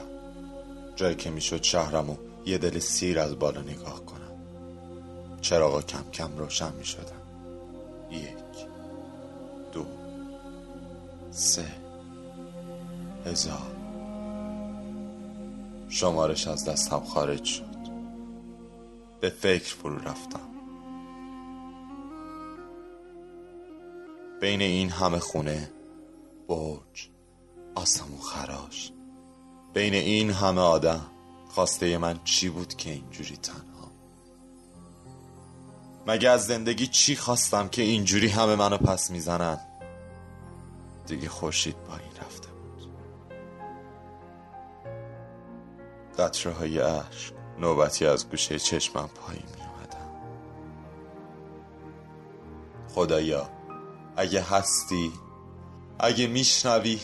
جایی 0.97 1.15
که 1.15 1.31
می‌شد 1.31 1.63
شهرمو 1.63 2.17
یه 2.47 2.59
دل 2.59 2.79
سیر 2.79 3.19
از 3.19 3.39
بالا 3.39 3.61
نگاه 3.61 4.05
کنم. 4.05 4.39
چراغا 5.41 5.83
کم 5.83 6.11
کم 6.13 6.39
روشن 6.39 6.73
می‌شدن. 6.73 7.23
یک 8.11 8.67
دو 9.73 9.87
سه 11.31 11.67
هزار. 13.27 13.77
شمارش 15.89 16.49
از 16.49 16.65
دستم 16.65 17.01
خارج 17.01 17.45
شد. 17.45 17.77
به 19.21 19.31
فکر 19.31 19.75
فرو 19.75 19.99
رفتم. 19.99 20.41
بین 24.41 24.61
این 24.61 24.91
همه 24.91 25.19
خونه 25.19 25.71
برج 26.49 27.11
آسمون 27.75 28.21
خراش. 28.21 28.93
بین 29.75 29.95
این 29.95 30.31
همه 30.31 30.61
آدم 30.61 31.07
خواسته 31.49 31.99
من 31.99 32.21
چی 32.25 32.49
بود 32.49 32.75
که 32.75 32.91
اینجوری 32.91 33.37
تنها؟ 33.37 33.91
مگه 36.07 36.31
از 36.31 36.47
زندگی 36.47 36.87
چی 36.87 37.17
خواستم 37.17 37.69
که 37.69 37.83
اینجوری 37.83 38.29
همه 38.29 38.57
منو 38.57 38.77
پس 38.77 39.11
می‌زنن؟ 39.11 39.61
دیگه 41.07 41.29
خورشید 41.29 41.77
با 41.89 41.97
این 41.97 42.13
رفته 42.27 42.49
بود. 42.49 42.91
قطره 46.19 46.53
های 46.53 46.79
عشق 46.79 47.35
نوبتی 47.59 48.07
از 48.07 48.29
گوشه 48.29 48.59
چشمم 48.59 49.09
پایین 49.09 49.47
می 49.57 49.63
اومدن 49.63 50.07
خدایا 52.95 53.51
اگه 54.17 54.43
هستی 54.43 55.13
اگه 55.99 56.27
میشنوی 56.27 57.01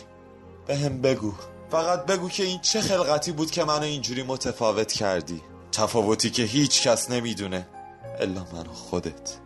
به 0.66 0.76
هم 0.76 1.00
بگو. 1.00 1.32
فقط 1.70 2.06
بگو 2.06 2.28
که 2.28 2.42
این 2.42 2.60
چه 2.60 2.80
خلقتی 2.80 3.32
بود 3.32 3.50
که 3.50 3.64
منو 3.64 3.82
اینجوری 3.82 4.22
متفاوت 4.22 4.92
کردی. 4.92 5.42
تفاوتی 5.72 6.30
که 6.30 6.42
هیچ 6.42 6.82
کس 6.82 7.10
نمی‌دونه 7.10 7.68
الا 8.20 8.46
من 8.52 8.64
خودت. 8.64 9.41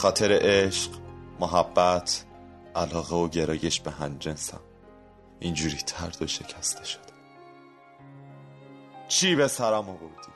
خاطر 0.00 0.38
عشق 0.42 0.90
محبت 1.40 2.24
علاقه 2.76 3.16
و 3.16 3.28
گرایش 3.28 3.80
به 3.80 3.90
همجنسم 3.90 4.60
اینجوری 5.40 5.76
ترد 5.76 6.22
و 6.22 6.26
شکسته 6.26 6.84
شده. 6.84 7.02
چی 9.08 9.34
به 9.34 9.48
سرم 9.48 9.88
آوردی؟ 9.88 10.32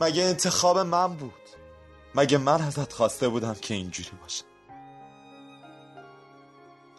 مگه 0.00 0.24
انتخاب 0.24 0.78
من 0.78 1.14
بود؟ 1.14 1.32
مگه 2.14 2.38
من 2.38 2.62
ازت 2.62 2.92
خواسته 2.92 3.28
بودم 3.28 3.54
که 3.54 3.74
اینجوری 3.74 4.10
باشه 4.22 4.44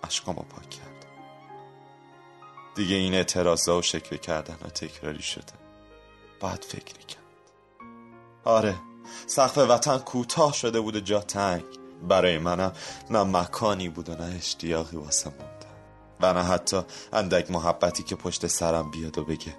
اشکامو 0.03 0.41
پاک 0.41 0.69
کردم. 0.69 1.13
دیگه 2.75 2.95
این 2.95 3.13
اعتراضا 3.13 3.77
و 3.77 3.81
شکل 3.81 4.17
کردن 4.17 4.57
ها 4.63 4.69
تکراری 4.69 5.21
شده. 5.21 5.53
باید 6.39 6.63
فکری 6.63 7.03
کرد 7.03 7.23
آره 8.43 8.75
سقف 9.27 9.57
وطن 9.57 9.97
کوتاه 9.97 10.53
شده 10.53 10.81
بود 10.81 10.95
و 10.95 10.99
جا 10.99 11.19
تنگ. 11.19 11.82
برای 12.07 12.37
منم 12.37 12.71
نه 13.09 13.23
مکانی 13.23 13.89
بود 13.89 14.09
و 14.09 14.15
نه 14.15 14.35
اشتیاقی 14.35 14.97
واسه 14.97 15.29
موندن 15.29 15.73
و 16.19 16.33
نه 16.33 16.43
حتی 16.43 16.81
اندک 17.13 17.51
محبتی 17.51 18.03
که 18.03 18.15
پشت 18.15 18.47
سرم 18.47 18.91
بیاد 18.91 19.17
و 19.17 19.25
بگه 19.25 19.55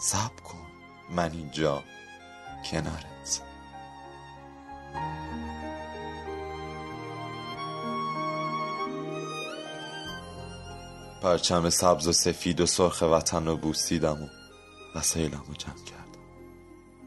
صبر 0.00 0.42
کن 0.44 0.66
من 1.10 1.32
اینجا 1.32 1.82
کنارت. 2.70 3.42
پرچم 11.22 11.70
سبز 11.70 12.08
و 12.08 12.12
سفید 12.12 12.60
و 12.60 12.66
سرخ 12.66 13.02
وطن 13.02 13.46
رو 13.46 13.56
بوسیدم 13.56 14.22
و 14.22 14.28
وسایلم 14.98 15.42
رو 15.48 15.54
جمع 15.54 15.84
کردم. 15.84 16.04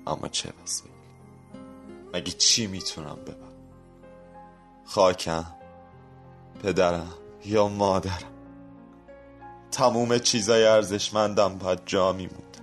اما 0.08 0.28
چه 0.28 0.54
وسایل؟ 0.64 0.94
مگه 2.14 2.32
چی 2.32 2.68
می‌تونم 2.68 3.16
ببرم؟ 3.16 3.47
خاکم 4.88 5.45
پدرم 6.63 7.13
یا 7.45 7.67
مادرم. 7.67 8.34
تموم 9.71 10.17
چیزای 10.17 10.65
ارزشمندم 10.65 11.58
باید 11.58 11.80
جا 11.86 12.13
میموند. 12.13 12.58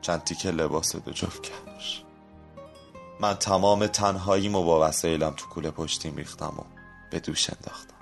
چند 0.00 0.24
تیکه 0.24 0.50
لباس 0.50 0.96
دو 0.96 1.12
جفت 1.12 1.42
کفش 1.42 2.02
من 3.20 3.34
تمام 3.34 3.86
تنهاییم 3.86 4.54
و 4.54 4.64
با 4.64 4.88
وسایلم 4.88 5.30
تو 5.30 5.46
کوله 5.46 5.70
پشتیم 5.70 6.16
ریختم 6.16 6.54
و 6.58 6.62
به 7.10 7.20
دوش 7.20 7.50
انداختم. 7.50 7.96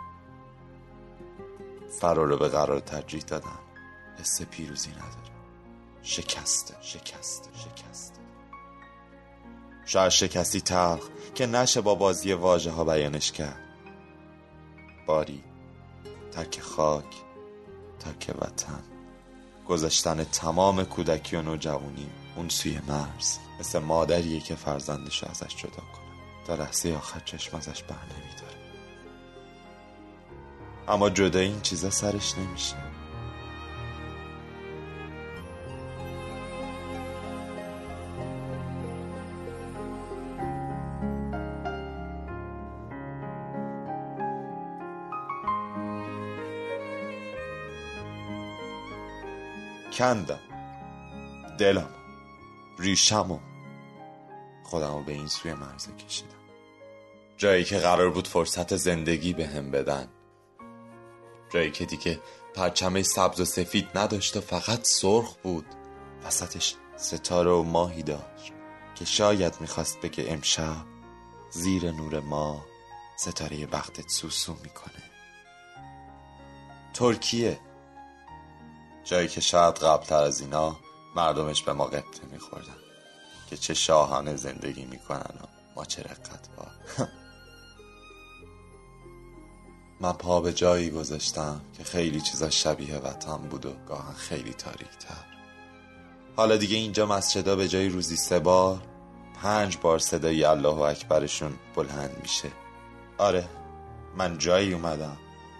فرار 2.00 2.36
به 2.36 2.48
قرار 2.48 2.80
ترجیح 2.80 3.22
دادم 3.22 3.58
حس 4.18 4.42
پیروزی 4.42 4.90
نداره 4.90 5.34
شکسته 6.02 6.74
شکسته 6.82 7.50
شکسته. 7.54 8.23
شاید 9.86 10.08
شکستی 10.08 10.60
تلخ 10.60 11.08
که 11.34 11.46
نشه 11.46 11.80
با 11.80 11.94
بازی 11.94 12.32
واژه 12.32 12.70
ها 12.70 12.84
بیانش 12.84 13.32
کرد. 13.32 13.60
باری 15.06 15.44
تک 16.32 16.60
خاک 16.60 17.16
تک 18.00 18.34
وطن. 18.40 18.82
گذاشتن 19.68 20.24
تمام 20.24 20.84
کودکی 20.84 21.36
و 21.36 21.42
نوجوانی 21.42 22.10
اون 22.36 22.48
سوی 22.48 22.78
مرز 22.88 23.38
مثل 23.60 23.78
مادریه 23.78 24.40
که 24.40 24.54
فرزندش 24.54 25.22
رو 25.22 25.30
ازش 25.30 25.56
جدا 25.56 25.70
کنه. 25.70 26.46
تا 26.46 26.54
لحظه 26.54 26.94
آخر 26.94 27.20
چشم 27.20 27.56
ازش 27.56 27.82
بر 27.82 27.96
نمیداره. 27.96 28.54
اما 30.88 31.10
جدا 31.10 31.38
این 31.38 31.60
چیزا 31.60 31.90
سرش 31.90 32.38
نمیشه. 32.38 32.76
کندم. 49.94 50.40
دلم 51.58 51.88
ریشم 52.78 53.30
و 53.30 53.38
خودم 54.64 55.04
به 55.04 55.12
این 55.12 55.28
سوی 55.28 55.54
مرزه 55.54 55.92
کشیدم. 55.92 56.28
جایی 57.36 57.64
که 57.64 57.78
قرار 57.78 58.10
بود 58.10 58.28
فرصت 58.28 58.76
زندگی 58.76 59.32
به 59.32 59.46
هم 59.46 59.70
بدن. 59.70 60.08
جایی 61.50 61.70
که 61.70 61.84
دیگه 61.84 62.20
پرچمه 62.54 63.02
سبز 63.02 63.40
و 63.40 63.44
سفید 63.44 63.88
نداشت 63.94 64.36
و 64.36 64.40
فقط 64.40 64.84
سرخ 64.84 65.34
بود. 65.42 65.66
وسطش 66.24 66.74
ستاره 66.96 67.50
و 67.50 67.62
ماهی 67.62 68.02
داشت 68.02 68.52
که 68.94 69.04
شاید 69.04 69.60
می‌خواست 69.60 70.00
بگه 70.00 70.24
امشب 70.28 70.86
زیر 71.50 71.90
نور 71.90 72.20
ما 72.20 72.64
ستاره 73.16 73.66
وقتت 73.66 74.08
سوسو 74.08 74.52
می‌کنه. 74.62 75.02
ترکیه 76.94 77.58
جایی 79.04 79.28
که 79.28 79.40
شاید 79.40 79.74
قبلتر 79.74 80.22
از 80.22 80.40
اینا 80.40 80.76
مردمش 81.16 81.62
به 81.62 81.72
ما 81.72 81.84
قبطه 81.84 82.26
میخوردن 82.32 82.76
که 83.50 83.56
چه 83.56 83.74
شاهانه 83.74 84.36
زندگی 84.36 84.84
می‌کنن 84.84 85.38
و 85.42 85.46
ما 85.76 85.84
چه 85.84 86.02
رقت 86.02 86.48
با 86.56 86.66
من 90.00 90.12
پا 90.12 90.40
به 90.40 90.52
جایی 90.52 90.90
گذاشتم 90.90 91.60
که 91.76 91.84
خیلی 91.84 92.20
چیزا 92.20 92.50
شبیه 92.50 92.96
وطن 92.96 93.36
بود 93.36 93.66
و 93.66 93.72
گاهن 93.88 94.14
خیلی 94.14 94.54
تاریک 94.54 94.98
تر 95.00 95.24
حالا 96.36 96.56
دیگه 96.56 96.76
اینجا 96.76 97.06
مسجدا 97.06 97.56
به 97.56 97.68
جای 97.68 97.88
روزی 97.88 98.16
سه 98.16 98.38
بار 98.38 98.82
پنج 99.42 99.76
بار 99.76 99.98
صدای 99.98 100.44
الله 100.44 100.78
اکبرشون 100.80 101.54
بلند 101.74 102.16
میشه. 102.22 102.50
آره 103.18 103.48
من 104.16 104.38
جایی 104.38 104.74
اومدم 104.74 105.16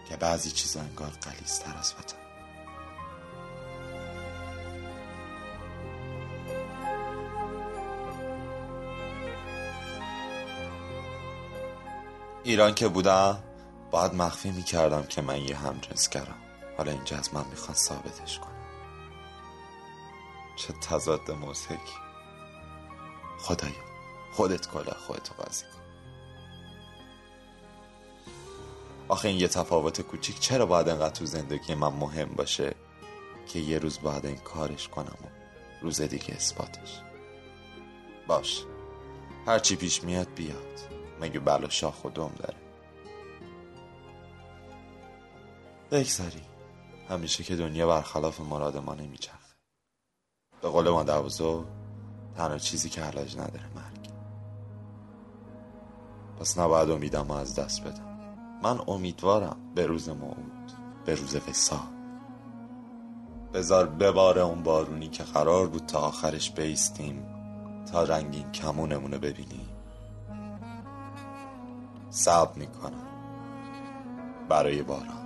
که 0.08 0.16
بعضی 0.16 0.50
چیزا 0.50 0.80
انگار 0.80 1.12
قلیستر 1.22 1.76
از 1.78 1.94
وطن. 1.98 2.23
ایران 12.44 12.74
که 12.74 12.88
بودم 12.88 13.42
باید 13.90 14.14
مخفی 14.14 14.50
می‌کردم 14.50 15.02
که 15.02 15.22
من 15.22 15.40
یه 15.40 15.56
همجنسگرم 15.56 16.38
حالا 16.78 16.92
اینجا 16.92 17.16
از 17.16 17.34
من 17.34 17.44
می‌خوان 17.50 17.76
ثابتش 17.76 18.38
کنم 18.38 18.64
چه 20.56 20.72
تضاد 20.72 21.30
موزهکی 21.30 21.96
خدایا 23.38 23.72
خودت 24.32 24.68
کلا 24.68 24.92
خودتو 25.06 25.34
قاضی 25.34 25.64
کن. 25.64 25.80
آخه 29.08 29.28
این 29.28 29.40
یه 29.40 29.48
تفاوت 29.48 30.00
کوچیک 30.00 30.40
چرا 30.40 30.66
باید 30.66 30.88
انقدر 30.88 31.14
تو 31.14 31.26
زندگی 31.26 31.74
من 31.74 31.92
مهم 31.92 32.28
باشه 32.28 32.74
که 33.46 33.58
یه 33.58 33.78
روز 33.78 34.00
باید 34.00 34.26
این 34.26 34.36
کارش 34.36 34.88
کنم 34.88 35.18
و 35.24 35.26
روز 35.82 36.00
دیگه 36.00 36.34
اثباتش؟ 36.34 37.00
باش. 38.26 38.64
هرچی 39.46 39.76
پیش 39.76 40.04
میاد 40.04 40.28
بیاد. 40.34 40.93
مگه 41.24 41.40
بلا 41.40 41.68
شاخ 41.68 42.04
و 42.04 42.10
دم 42.10 42.32
داره. 42.38 42.56
بگذاری. 45.90 46.42
همیشه 47.08 47.44
که 47.44 47.56
دنیا 47.56 47.86
برخلاف 47.86 48.40
مراد 48.40 48.76
ما 48.76 48.94
نمیچرخه. 48.94 49.54
به 50.62 50.68
قول 50.68 50.88
مادر 50.88 51.22
بزرگ 51.22 51.66
تنها 52.36 52.58
چیزی 52.58 52.88
که 52.88 53.00
علاج 53.00 53.36
نداره 53.36 53.66
مرگ. 53.74 54.08
پس 56.40 56.58
نباید 56.58 56.90
امیدم 56.90 57.30
از 57.30 57.54
دست 57.54 57.82
بدم. 57.82 58.14
من 58.62 58.80
امیدوارم 58.88 59.56
به 59.74 59.86
روز 59.86 60.08
موعود 60.08 60.72
به 61.06 61.14
روز 61.14 61.36
وسال 61.36 61.78
بذار 63.52 63.86
بباره 63.86 64.40
اون 64.40 64.62
بارونی 64.62 65.08
که 65.08 65.24
قرار 65.24 65.66
بود 65.66 65.86
تا 65.86 65.98
آخرش 65.98 66.50
بیستیم 66.50 67.26
تا 67.92 68.04
رنگین 68.04 68.52
کمونمونه 68.52 69.18
ببینیم. 69.18 69.73
صبر 72.14 72.58
می‌کنم. 72.58 73.04
برای 74.48 74.82
باران 74.82 75.24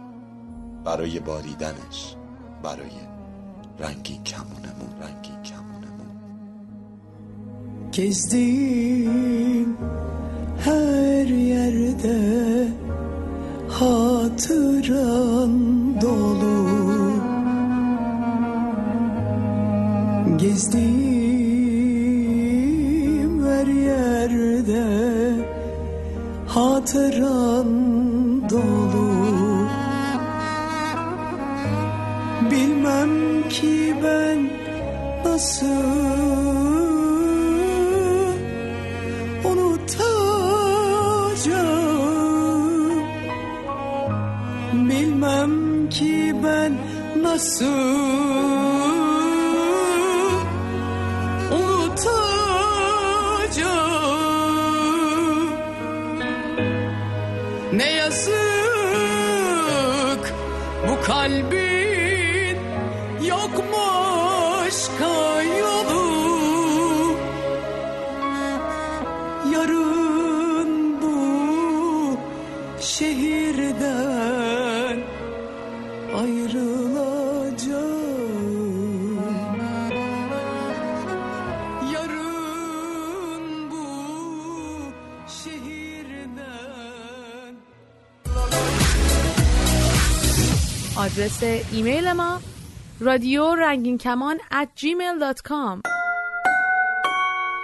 برای 0.85 1.21
باریدنش 1.21 2.15
برای 2.63 2.91
رنگین 3.79 4.23
کمونمون 4.25 4.91
رنگین 5.01 5.43
کمونمون. 5.43 6.09
Gezdim 7.93 9.77
her 10.65 11.29
yerde 11.53 12.19
hatıran 13.77 15.55
dolu 16.03 16.59
Gezdim 20.43 21.18
hatıran 26.59 27.71
dolu. 28.51 29.09
Bilmem 32.51 33.13
ki 33.49 33.95
ben 34.03 34.51
nasıl 35.25 35.67
unutacağım. 39.45 40.19
Bilmem 44.73 45.89
ki 45.89 46.35
ben 46.45 46.73
nasıl 47.23 48.78
آدرس 90.99 91.43
ایمیل 91.73 92.13
ما 92.13 92.41
رادیو 93.01 93.55
رنگین 93.55 93.99
کمان 93.99 94.39
at 94.39 94.81
gmail.com 94.81 95.81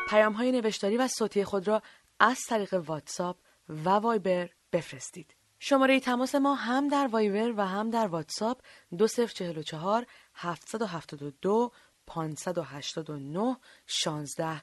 پیام 0.09 0.33
های 0.33 0.53
نوشتاری 0.53 0.97
و 0.97 1.09
صوتی 1.09 1.45
خود 1.45 1.69
را 1.69 1.83
از 2.21 2.39
طریق 2.49 2.75
واتساپ 2.75 3.37
و 3.69 3.89
وایبر 3.89 4.49
بفرستید. 4.73 5.35
شماره 5.59 6.01
تماس 6.01 6.35
ما 6.35 6.55
هم 6.55 6.89
در 6.89 7.07
وایبر 7.07 7.53
و 7.57 7.67
هم 7.67 7.91
در 7.91 8.07
واتساپ 8.07 8.61
2044 8.99 10.07
772 10.35 11.73
589 12.07 13.57
16 13.87 14.63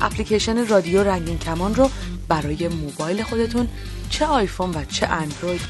اپلیکیشن 0.00 0.66
رادیو 0.66 1.02
رنگین 1.04 1.38
کمان 1.38 1.74
رو 1.74 1.90
برای 2.28 2.68
موبایل 2.68 3.22
خودتون 3.22 3.68
چه 4.10 4.26
آیفون 4.26 4.70
و 4.70 4.84
چه 4.84 5.06
اندروید 5.06 5.60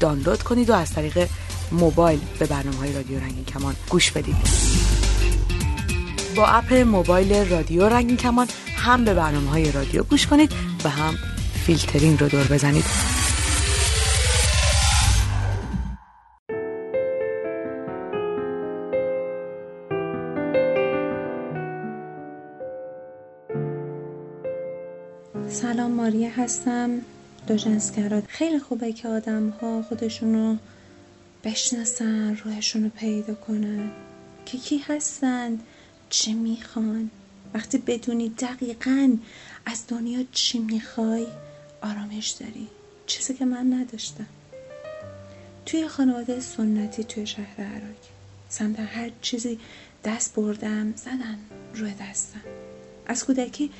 دانلود 0.00 0.42
کنید 0.42 0.70
و 0.70 0.74
از 0.74 0.92
طریق 0.92 1.28
موبایل 1.72 2.20
به 2.38 2.46
برنامه 2.46 2.76
های 2.76 2.92
رادیو 2.92 3.20
رنگین 3.20 3.44
کمان 3.44 3.76
گوش 3.90 4.10
بدید. 4.10 4.36
با 6.36 6.46
اپ 6.46 6.72
موبایل 6.72 7.48
رادیو 7.48 7.88
رنگین 7.88 8.16
کمان 8.16 8.48
هم 8.76 9.04
به 9.04 9.14
برنامه 9.14 9.50
های 9.50 9.72
رادیو 9.72 10.02
گوش 10.02 10.26
کنید 10.26 10.52
و 10.84 10.88
هم 10.88 11.14
فیلترینگ 11.66 12.20
رو 12.20 12.28
دور 12.28 12.44
بزنید. 12.44 13.13
سلام 25.54 25.90
ماریا 25.90 26.30
هستم 26.30 27.00
دو 27.46 27.56
جنسگرا 27.56 28.22
خیلی 28.28 28.58
خوبه 28.58 28.92
که 28.92 29.08
آدم 29.08 29.48
ها 29.48 29.82
خودشونو 29.82 30.56
بشناسن 31.44 32.36
روحشونو 32.44 32.88
پیدا 32.88 33.34
کنن. 33.34 33.90
که 34.46 34.58
کی 34.58 34.78
هستن؟ 34.78 35.58
چی 36.10 36.34
می‌خوان؟ 36.34 37.10
وقتی 37.54 37.78
بدونی 37.78 38.28
دقیقا 38.28 39.16
از 39.66 39.84
دنیا 39.88 40.24
چی 40.32 40.58
می‌خوای 40.58 41.26
آرامش 41.82 42.28
داری. 42.28 42.68
چیزی 43.06 43.34
که 43.34 43.44
من 43.44 43.72
نداشتم. 43.72 44.26
توی 45.66 45.88
خانواده 45.88 46.40
سنتی 46.40 47.04
توی 47.04 47.26
شهر 47.26 47.60
عراق. 47.60 48.02
سمت 48.48 48.80
هر 48.80 49.10
چیزی 49.22 49.58
دست 50.04 50.34
بردم 50.34 50.94
زدن 50.96 51.38
روی 51.74 51.92
دستم. 52.00 52.40
از 53.06 53.24
کودکی 53.24 53.70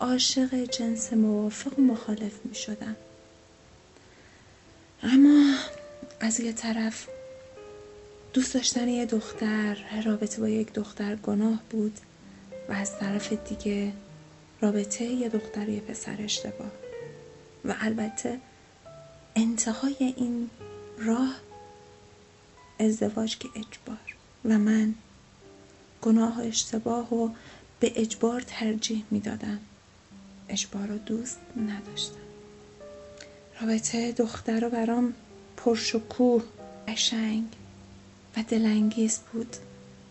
عاشق 0.00 0.54
جنس 0.54 1.12
موافق 1.12 1.78
و 1.78 1.82
مخالف 1.82 2.32
می 2.44 2.54
شدم. 2.54 2.96
اما 5.02 5.54
از 6.20 6.40
یه 6.40 6.52
طرف 6.52 7.08
دوست 8.32 8.54
داشتن 8.54 8.88
یه 8.88 9.06
دختر 9.06 10.02
رابطه 10.04 10.40
با 10.40 10.48
یک 10.48 10.72
دختر 10.72 11.16
گناه 11.16 11.62
بود 11.70 11.98
و 12.68 12.72
از 12.72 12.98
طرف 12.98 13.32
دیگه 13.32 13.92
رابطه 14.60 15.04
یه 15.04 15.28
دختر 15.28 15.66
و 15.66 15.70
یه 15.70 15.80
پسر 15.80 16.16
اشتباه. 16.18 16.70
و 17.64 17.74
البته 17.80 18.40
انتهای 19.36 19.96
این 19.98 20.50
راه 20.98 21.34
ازدواج 22.80 23.38
که 23.38 23.48
اجبار. 23.48 24.16
و 24.44 24.58
من 24.58 24.94
گناه 26.02 26.38
و 26.38 26.40
اشتباه 26.40 27.14
و 27.14 27.28
به 27.80 27.92
اجبار 27.96 28.40
ترجیح 28.40 29.04
می‌دادم. 29.10 29.60
اجبار 30.48 30.86
رو 30.86 30.98
دوست 30.98 31.38
نداشتم. 31.56 32.16
رابطه 33.60 34.12
دختر 34.12 34.60
رو 34.60 34.70
برام 34.70 35.14
پرشکوه 35.56 36.42
قشنگ 36.88 37.44
و 38.36 38.44
دلانگیز 38.48 39.18
بود. 39.32 39.56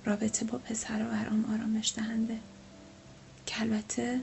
رابطه 0.06 0.46
با 0.46 0.58
پسر 0.58 1.00
رو 1.00 1.06
برام 1.06 1.46
آرامش 1.54 1.94
دهنده. 1.96 2.38
که 3.46 3.62
البته 3.62 4.20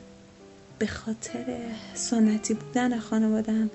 به 0.79 0.87
خاطر 0.87 1.71
سنتی 1.95 2.55
بودن 2.55 2.99
خانوادم 2.99 3.71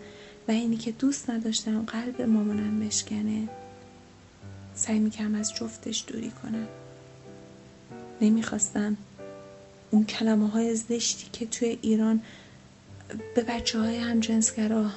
و 0.47 0.51
اینی 0.51 0.77
که 0.77 0.91
دوست 0.91 1.29
نداشتم 1.29 1.81
قلب 1.81 2.21
مامانم 2.21 2.79
بشکنه 2.79 3.47
سعی 4.75 4.99
می‌کردم 4.99 5.35
از 5.35 5.53
جفتش 5.53 6.03
دوری 6.07 6.31
کنم. 6.31 6.67
نمی‌خواستم 8.21 8.97
اون 9.91 10.05
کلمه 10.05 10.49
های 10.49 10.75
زشتی 10.75 11.29
که 11.33 11.45
توی 11.45 11.79
ایران 11.81 12.21
به 13.35 13.41
بچه 13.43 13.79
های 13.79 13.97
همجنسگرا 13.97 14.91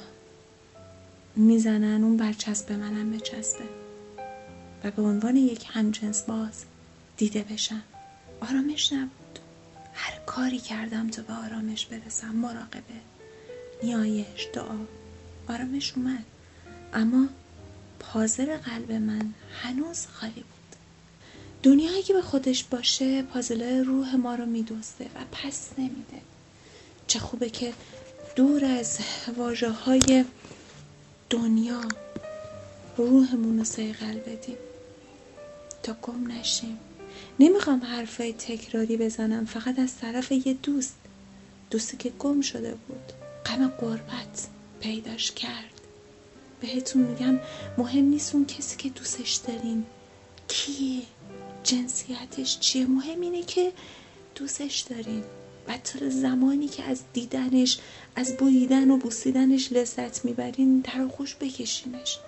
می‌زنن 1.37 2.05
اون 2.05 2.17
برچسب 2.17 2.67
به 2.67 2.77
منم 2.77 3.13
بچسبه. 3.13 3.65
و 4.85 4.91
به 4.91 5.03
عنوان 5.03 5.37
یک 5.37 5.67
همجنس 5.69 6.23
باز 6.23 6.65
دیده 7.17 7.43
بشم. 7.43 7.83
آرامش 8.41 8.93
نبود. 8.93 9.39
هر 9.95 10.19
کاری 10.27 10.59
کردم 10.59 11.09
تا 11.09 11.23
به 11.23 11.33
آرامش 11.33 11.87
برسم. 11.87 12.35
مراقبه 12.35 13.01
نیایش 13.83 14.49
دعا. 14.53 14.79
آرامش 15.49 15.93
اومد. 15.97 16.25
اما 16.93 17.29
پازل 18.01 18.57
قلب 18.57 18.93
من 18.93 19.35
هنوز 19.63 20.07
خالی 20.07 20.33
بود. 20.33 20.60
دنیایی 21.63 22.03
که 22.03 22.13
به 22.13 22.23
خودش 22.23 22.65
باشه 22.65 23.23
پازل 23.23 23.85
روح 23.85 24.17
ما 24.17 24.35
رو 24.35 24.47
میدوسته 24.47 25.05
و 25.05 25.19
پس 25.33 25.69
نمیده. 25.79 26.21
چه 27.07 27.19
خوبه 27.19 27.51
که 27.51 27.73
دور 28.37 28.65
از 28.65 28.99
واجه 29.37 29.69
های 29.69 30.25
دنیا 31.31 31.81
روحمون 32.97 33.59
رو 33.59 33.65
سیغل 33.65 34.19
بدیم. 34.19 34.57
تا 35.83 35.97
گم 36.03 36.33
نشیم. 36.33 36.79
نمی‌خوام 37.41 37.81
حرفای 37.85 38.33
تکراری 38.33 38.97
بزنم 38.97 39.45
فقط 39.45 39.79
از 39.79 39.97
طرف 39.97 40.33
یه 40.33 40.55
دوست. 40.55 40.95
دوستی 41.71 41.97
که 41.97 42.11
گم 42.19 42.41
شده 42.41 42.75
بود. 42.75 43.13
غم 43.47 43.69
قربت 43.69 44.47
پیداش 44.81 45.33
کرد. 45.33 45.81
بهتون 46.61 47.03
میگم 47.03 47.41
مهم 47.79 48.05
نیست 48.05 48.35
اون 48.35 48.47
کسی 48.47 48.77
که 48.77 48.89
دوستش 48.89 49.35
دارین. 49.35 49.85
کیه؟ 50.49 51.03
جنسیتش 51.65 52.59
چیه؟ 52.59 52.87
مهم 52.87 53.21
اینه 53.21 53.43
که 53.43 53.73
دوستش 54.35 54.81
دارین 54.81 55.25
و 55.69 55.79
تا 55.79 56.09
زمانی 56.09 56.69
که 56.69 56.83
از 56.83 57.01
دیدنش 57.13 57.79
از 58.17 58.37
بوییدن 58.37 58.91
و 58.91 58.97
بوسیدنش 58.97 59.73
لذت 59.73 60.25
می‌برین 60.25 60.81
در 60.81 61.09
خوش 61.09 61.37
بکشینش. 61.41 62.19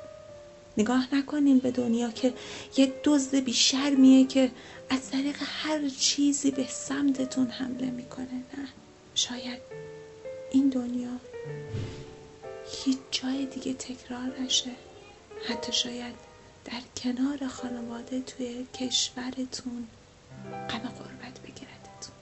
نگاه 0.78 1.14
نکنین 1.14 1.58
به 1.58 1.70
دنیا 1.70 2.10
که 2.10 2.34
یه 2.76 2.92
دزد 3.04 3.34
بیشرمیه 3.34 4.26
که 4.26 4.50
از 4.90 5.10
طریق 5.10 5.36
هر 5.40 5.88
چیزی 5.88 6.50
به 6.50 6.66
سمتتون 6.68 7.46
حمله 7.46 7.90
می‌کنه. 7.90 8.26
نه 8.58 8.68
شاید 9.14 9.60
این 10.50 10.68
دنیا 10.68 11.10
هیچ 12.84 12.98
جای 13.10 13.46
دیگه 13.46 13.74
تکرار 13.74 14.40
نشه. 14.40 14.70
حتی 15.48 15.72
شاید 15.72 16.14
در 16.64 16.80
کنار 16.96 17.48
خانواده 17.48 18.20
توی 18.20 18.66
کشورتون 18.74 19.86
غم 20.70 20.78
غربت 20.78 21.40
بگیردتون. 21.40 22.14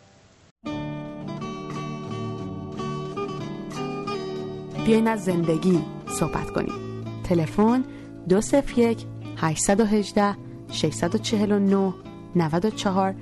بیاین 4.85 5.09
از 5.09 5.25
زندگی 5.25 5.85
صحبت 6.19 6.51
کنیم. 6.51 7.05
تلفن 7.25 7.85
201 8.29 9.07
818 9.37 10.37
649 10.73 11.95
94 12.37 13.15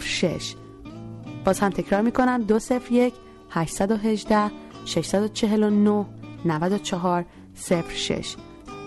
06 0.00 0.54
باز 1.44 1.60
هم 1.60 1.70
تکرار 1.70 2.02
می‌کنم 2.02 2.42
201 2.42 3.14
818 3.50 4.50
649 4.84 6.06
94 6.44 7.24
06 7.94 8.36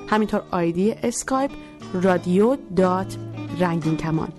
همینطور 0.09 0.43
ID 0.51 0.91
اسکایپ 0.91 1.51
رادیو 1.93 2.57
dot 2.75 3.17
رنگین 3.59 3.97
کمان. 3.97 4.29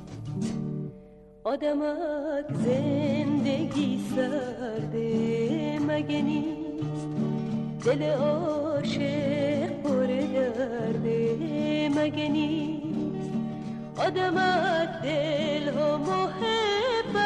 آدمک 1.45 2.45
زندگی 2.65 4.01
سرده 4.17 5.79
مگه 5.89 6.23
نیست؟ 6.23 6.61
دل 7.85 8.03
عاشق 8.03 9.69
پر 9.69 10.07
درده 10.35 11.91
مگه 11.97 12.29
نیست؟ 12.29 13.31
آدمک 13.97 15.03
دل 15.03 15.69
و 15.69 15.99
محبت 15.99 17.25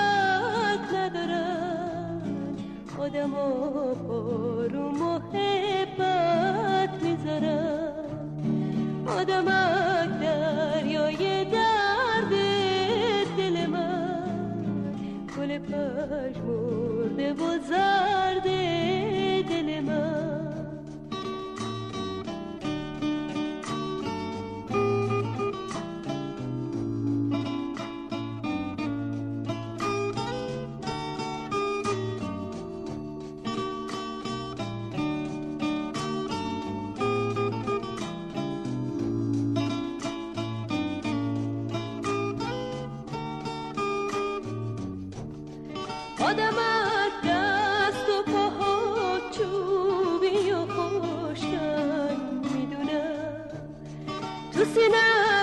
ندارن. 0.94 2.20
آدم 2.98 3.35
رو 4.72 4.90
محبت 4.90 6.90
می‌ذارن. 7.03 7.94
آدمک 9.07 9.53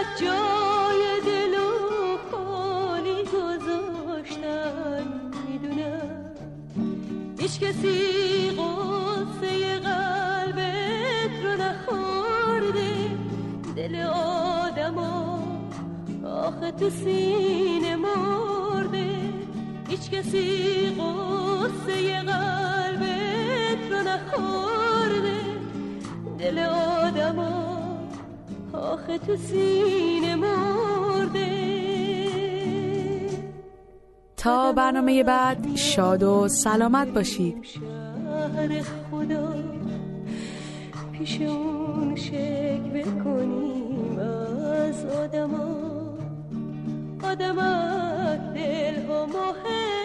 سینت 0.01 0.21
جای 0.21 1.01
دل 1.25 1.53
و 1.57 2.17
خالی 2.31 3.23
گذاشتن 3.23 5.05
می‌دونم. 5.47 6.31
هیچ 7.39 7.59
کسی 7.59 7.99
قصه 8.49 9.79
قلبت 9.79 11.35
رو 11.43 11.51
نخورده. 11.63 12.91
دل 13.75 13.95
آدم 13.95 14.97
آخه 16.25 16.71
تو 16.71 16.89
سینه 16.89 17.95
مرده. 17.95 19.19
هیچ 19.87 20.09
کسی 20.11 20.89
قصه 20.89 22.19
قلبت 22.19 23.91
رو 23.91 23.97
نخورده. 23.97 25.41
دل 26.39 26.59
آدم 26.59 27.60
آخه 29.01 29.17
تو 29.17 29.35
سینه 29.35 30.35
مرده. 30.35 31.47
تا 34.37 34.71
برنامه 34.71 35.23
بعد 35.23 35.75
شاد 35.75 36.23
و 36.23 36.47
سلامت 36.47 37.07
باشید. 37.07 37.63
شهر 37.63 38.81
خدا 38.81 39.53
پیش 41.11 41.41
اون 41.41 42.15
شکوه 42.15 43.23
کنیم 43.23 44.19
از 44.19 45.05
آدما. 45.05 45.81
آدمک 47.23 48.53
دل 48.55 49.09
و 49.09 49.25
محب 49.25 50.00